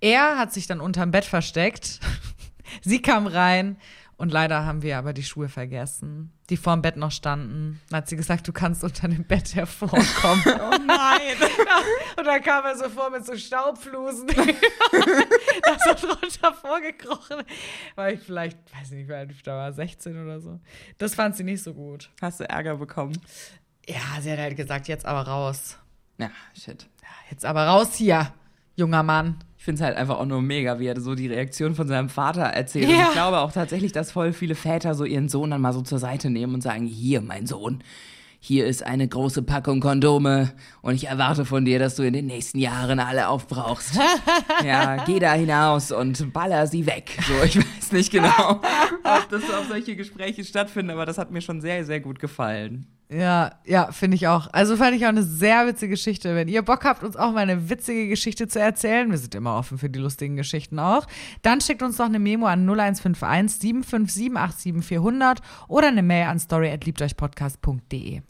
Er 0.00 0.38
hat 0.38 0.52
sich 0.52 0.66
dann 0.66 0.80
unterm 0.80 1.10
Bett 1.10 1.24
versteckt. 1.24 2.00
sie 2.82 3.02
kam 3.02 3.26
rein 3.26 3.76
und 4.20 4.30
leider 4.30 4.66
haben 4.66 4.82
wir 4.82 4.98
aber 4.98 5.14
die 5.14 5.22
Schuhe 5.22 5.48
vergessen, 5.48 6.30
die 6.50 6.58
vorm 6.58 6.82
Bett 6.82 6.98
noch 6.98 7.10
standen. 7.10 7.80
Dann 7.88 8.02
hat 8.02 8.08
sie 8.10 8.16
gesagt, 8.16 8.46
du 8.46 8.52
kannst 8.52 8.84
unter 8.84 9.08
dem 9.08 9.24
Bett 9.24 9.54
hervorkommen. 9.54 10.44
Oh 10.60 10.76
nein! 10.86 11.36
Und 12.18 12.26
dann 12.26 12.42
kam 12.42 12.66
er 12.66 12.76
so 12.76 12.90
vor 12.90 13.08
mit 13.08 13.24
so 13.24 13.34
Staubflusen. 13.34 14.26
da 14.26 15.96
so 15.96 16.06
drunter 16.06 16.52
vorgekrochen. 16.52 17.44
War 17.94 18.12
ich 18.12 18.20
vielleicht, 18.20 18.58
weiß 18.78 18.90
nicht, 18.90 19.08
da 19.46 19.56
war, 19.56 19.72
16 19.72 20.22
oder 20.22 20.38
so. 20.38 20.60
Das 20.98 21.14
fand 21.14 21.34
sie 21.36 21.44
nicht 21.44 21.62
so 21.62 21.72
gut. 21.72 22.10
Hast 22.20 22.40
du 22.40 22.48
Ärger 22.48 22.76
bekommen? 22.76 23.18
Ja, 23.88 24.20
sie 24.20 24.30
hat 24.30 24.38
halt 24.38 24.56
gesagt, 24.56 24.88
jetzt 24.88 25.06
aber 25.06 25.22
raus. 25.22 25.78
Ja, 26.18 26.30
shit. 26.54 26.86
Jetzt 27.30 27.46
aber 27.46 27.66
raus 27.66 27.94
hier, 27.94 28.34
junger 28.80 29.02
Mann. 29.02 29.36
Ich 29.56 29.64
finde 29.64 29.80
es 29.80 29.86
halt 29.86 29.96
einfach 29.96 30.18
auch 30.18 30.26
nur 30.26 30.40
mega, 30.40 30.80
wie 30.80 30.86
er 30.86 30.98
so 31.00 31.14
die 31.14 31.26
Reaktion 31.26 31.74
von 31.74 31.86
seinem 31.86 32.08
Vater 32.08 32.42
erzählt. 32.42 32.88
Ja. 32.88 32.96
Und 32.96 33.02
ich 33.02 33.12
glaube 33.12 33.38
auch 33.40 33.52
tatsächlich, 33.52 33.92
dass 33.92 34.10
voll 34.10 34.32
viele 34.32 34.54
Väter 34.54 34.94
so 34.94 35.04
ihren 35.04 35.28
Sohn 35.28 35.50
dann 35.50 35.60
mal 35.60 35.72
so 35.72 35.82
zur 35.82 35.98
Seite 35.98 36.30
nehmen 36.30 36.54
und 36.54 36.62
sagen, 36.62 36.86
hier, 36.86 37.20
mein 37.20 37.46
Sohn, 37.46 37.84
hier 38.42 38.66
ist 38.66 38.82
eine 38.82 39.06
große 39.06 39.42
Packung 39.42 39.80
Kondome 39.80 40.52
und 40.80 40.94
ich 40.94 41.08
erwarte 41.08 41.44
von 41.44 41.66
dir, 41.66 41.78
dass 41.78 41.96
du 41.96 42.04
in 42.04 42.14
den 42.14 42.24
nächsten 42.24 42.58
Jahren 42.58 42.98
alle 42.98 43.28
aufbrauchst. 43.28 44.00
ja, 44.64 45.04
geh 45.04 45.18
da 45.18 45.34
hinaus 45.34 45.92
und 45.92 46.32
baller 46.32 46.66
sie 46.66 46.86
weg. 46.86 47.18
So, 47.28 47.44
ich 47.44 47.58
weiß 47.58 47.92
nicht 47.92 48.10
genau, 48.10 48.62
ob 49.04 49.28
das 49.28 49.42
auf 49.50 49.68
solche 49.68 49.94
Gespräche 49.94 50.42
stattfinden, 50.42 50.90
aber 50.90 51.04
das 51.04 51.18
hat 51.18 51.30
mir 51.30 51.42
schon 51.42 51.60
sehr, 51.60 51.84
sehr 51.84 52.00
gut 52.00 52.18
gefallen. 52.18 52.86
Ja, 53.12 53.50
ja, 53.64 53.90
finde 53.90 54.14
ich 54.14 54.28
auch. 54.28 54.46
Also 54.52 54.76
fand 54.76 54.94
ich 54.94 55.04
auch 55.04 55.08
eine 55.08 55.24
sehr 55.24 55.66
witzige 55.66 55.90
Geschichte. 55.90 56.36
Wenn 56.36 56.46
ihr 56.46 56.62
Bock 56.62 56.84
habt, 56.84 57.02
uns 57.02 57.16
auch 57.16 57.32
mal 57.32 57.40
eine 57.40 57.68
witzige 57.68 58.06
Geschichte 58.08 58.46
zu 58.46 58.60
erzählen, 58.60 59.10
wir 59.10 59.18
sind 59.18 59.34
immer 59.34 59.56
offen 59.56 59.78
für 59.78 59.90
die 59.90 59.98
lustigen 59.98 60.36
Geschichten 60.36 60.78
auch, 60.78 61.08
dann 61.42 61.60
schickt 61.60 61.82
uns 61.82 61.96
doch 61.96 62.04
eine 62.04 62.20
Memo 62.20 62.46
an 62.46 62.60
0151 62.60 63.60
757 63.60 64.32
87400 64.32 65.40
oder 65.66 65.88
eine 65.88 66.04
Mail 66.04 66.28
an 66.28 66.38
story@liebteuchpodcast.de. 66.38 68.22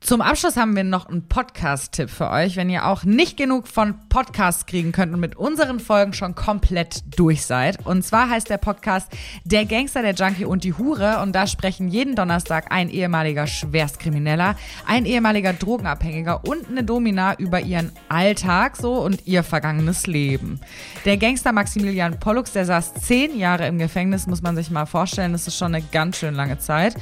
Zum 0.00 0.20
Abschluss 0.22 0.56
haben 0.56 0.76
wir 0.76 0.84
noch 0.84 1.06
einen 1.06 1.26
Podcast-Tipp 1.26 2.08
für 2.08 2.30
euch, 2.30 2.56
wenn 2.56 2.70
ihr 2.70 2.86
auch 2.86 3.02
nicht 3.02 3.36
genug 3.36 3.66
von 3.66 3.96
Podcasts 4.08 4.64
kriegen 4.64 4.92
könnt 4.92 5.12
und 5.12 5.18
mit 5.18 5.36
unseren 5.36 5.80
Folgen 5.80 6.12
schon 6.12 6.36
komplett 6.36 7.02
durch 7.18 7.44
seid. 7.44 7.84
Und 7.84 8.04
zwar 8.04 8.30
heißt 8.30 8.48
der 8.48 8.58
Podcast 8.58 9.10
Der 9.44 9.66
Gangster, 9.66 10.02
der 10.02 10.14
Junkie 10.14 10.44
und 10.44 10.62
die 10.62 10.72
Hure. 10.72 11.18
Und 11.20 11.34
da 11.34 11.48
sprechen 11.48 11.88
jeden 11.88 12.14
Donnerstag 12.14 12.70
ein 12.70 12.90
ehemaliger 12.90 13.48
Schwerstkrimineller, 13.48 14.54
ein 14.86 15.04
ehemaliger 15.04 15.52
Drogenabhängiger 15.52 16.44
und 16.44 16.68
eine 16.68 16.84
Domina 16.84 17.34
über 17.34 17.60
ihren 17.60 17.90
Alltag 18.08 18.76
so 18.76 18.94
und 18.94 19.26
ihr 19.26 19.42
vergangenes 19.42 20.06
Leben. 20.06 20.60
Der 21.04 21.16
Gangster 21.16 21.52
Maximilian 21.52 22.20
Pollux, 22.20 22.52
der 22.52 22.64
saß 22.64 22.94
zehn 22.94 23.36
Jahre 23.36 23.66
im 23.66 23.78
Gefängnis, 23.78 24.28
muss 24.28 24.42
man 24.42 24.54
sich 24.54 24.70
mal 24.70 24.86
vorstellen. 24.86 25.32
Das 25.32 25.48
ist 25.48 25.58
schon 25.58 25.74
eine 25.74 25.84
ganz 25.84 26.18
schön 26.18 26.34
lange 26.34 26.58
Zeit. 26.58 26.94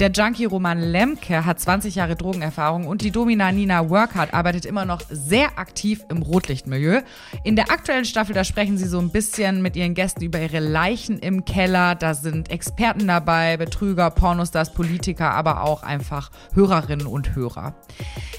Der 0.00 0.10
Junkie 0.10 0.44
Roman 0.44 0.78
Lemke 0.78 1.46
hat 1.46 1.58
20 1.58 1.94
Jahre 1.94 2.14
Drogen 2.14 2.41
Erfahrung 2.42 2.86
und 2.86 3.02
die 3.02 3.10
Domina 3.10 3.50
Nina 3.52 3.88
Workhard 3.88 4.34
arbeitet 4.34 4.66
immer 4.66 4.84
noch 4.84 5.00
sehr 5.08 5.58
aktiv 5.58 6.04
im 6.10 6.22
Rotlichtmilieu. 6.22 7.00
In 7.44 7.56
der 7.56 7.70
aktuellen 7.70 8.04
Staffel, 8.04 8.34
da 8.34 8.44
sprechen 8.44 8.76
sie 8.76 8.86
so 8.86 8.98
ein 8.98 9.10
bisschen 9.10 9.62
mit 9.62 9.76
ihren 9.76 9.94
Gästen 9.94 10.22
über 10.22 10.40
ihre 10.40 10.60
Leichen 10.60 11.18
im 11.18 11.44
Keller. 11.44 11.94
Da 11.94 12.14
sind 12.14 12.50
Experten 12.50 13.06
dabei, 13.06 13.56
Betrüger, 13.56 14.10
Pornostars, 14.10 14.74
Politiker, 14.74 15.30
aber 15.30 15.62
auch 15.62 15.82
einfach 15.82 16.30
Hörerinnen 16.54 17.06
und 17.06 17.34
Hörer. 17.34 17.74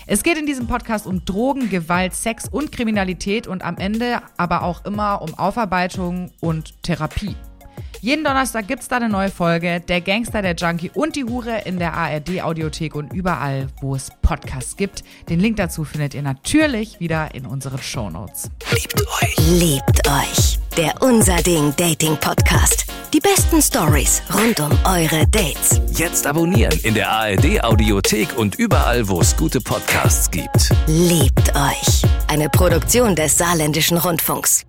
Es 0.05 0.23
geht 0.23 0.37
in 0.37 0.45
diesem 0.45 0.67
Podcast 0.67 1.07
um 1.07 1.25
Drogen, 1.25 1.69
Gewalt, 1.69 2.13
Sex 2.13 2.47
und 2.49 2.71
Kriminalität 2.71 3.47
und 3.47 3.63
am 3.63 3.77
Ende 3.77 4.21
aber 4.37 4.63
auch 4.63 4.85
immer 4.85 5.21
um 5.21 5.33
Aufarbeitung 5.37 6.31
und 6.41 6.83
Therapie. 6.83 7.35
Jeden 8.03 8.25
Donnerstag 8.25 8.67
gibt 8.67 8.81
es 8.81 8.89
da 8.89 8.97
eine 8.97 9.07
neue 9.07 9.31
Folge. 9.31 9.79
Der 9.79 10.01
Gangster, 10.01 10.41
der 10.41 10.55
Junkie 10.55 10.91
und 10.93 11.15
die 11.15 11.23
Hure 11.23 11.61
in 11.63 11.79
der 11.79 11.93
ARD-Audiothek 11.93 12.95
und 12.95 13.13
überall, 13.13 13.69
wo 13.79 13.95
es 13.95 14.09
Podcasts 14.21 14.75
gibt. 14.75 15.05
Den 15.29 15.39
Link 15.39 15.55
dazu 15.55 15.85
findet 15.85 16.13
ihr 16.13 16.21
natürlich 16.21 16.99
wieder 16.99 17.33
in 17.33 17.45
unseren 17.45 17.81
Shownotes. 17.81 18.49
Liebt 18.73 19.01
euch. 19.21 19.37
Liebt 19.57 20.05
euch. 20.05 20.59
Der 20.75 21.01
Unser 21.01 21.37
Ding 21.37 21.73
Dating 21.77 22.17
Podcast. 22.17 22.87
Die 23.13 23.21
besten 23.21 23.61
Stories 23.61 24.21
rund 24.33 24.59
um 24.59 24.77
eure 24.83 25.25
Dates. 25.27 25.79
Jetzt 25.93 26.27
abonnieren 26.27 26.77
in 26.83 26.95
der 26.95 27.09
ARD 27.09 27.63
Audiothek 27.63 28.37
und 28.37 28.55
überall, 28.55 29.07
wo 29.07 29.21
es 29.21 29.37
gute 29.37 29.61
Podcasts 29.61 30.29
gibt. 30.29 30.73
Liebt 30.87 31.55
euch. 31.55 32.01
Eine 32.27 32.49
Produktion 32.49 33.15
des 33.15 33.37
Saarländischen 33.37 33.97
Rundfunks. 33.97 34.65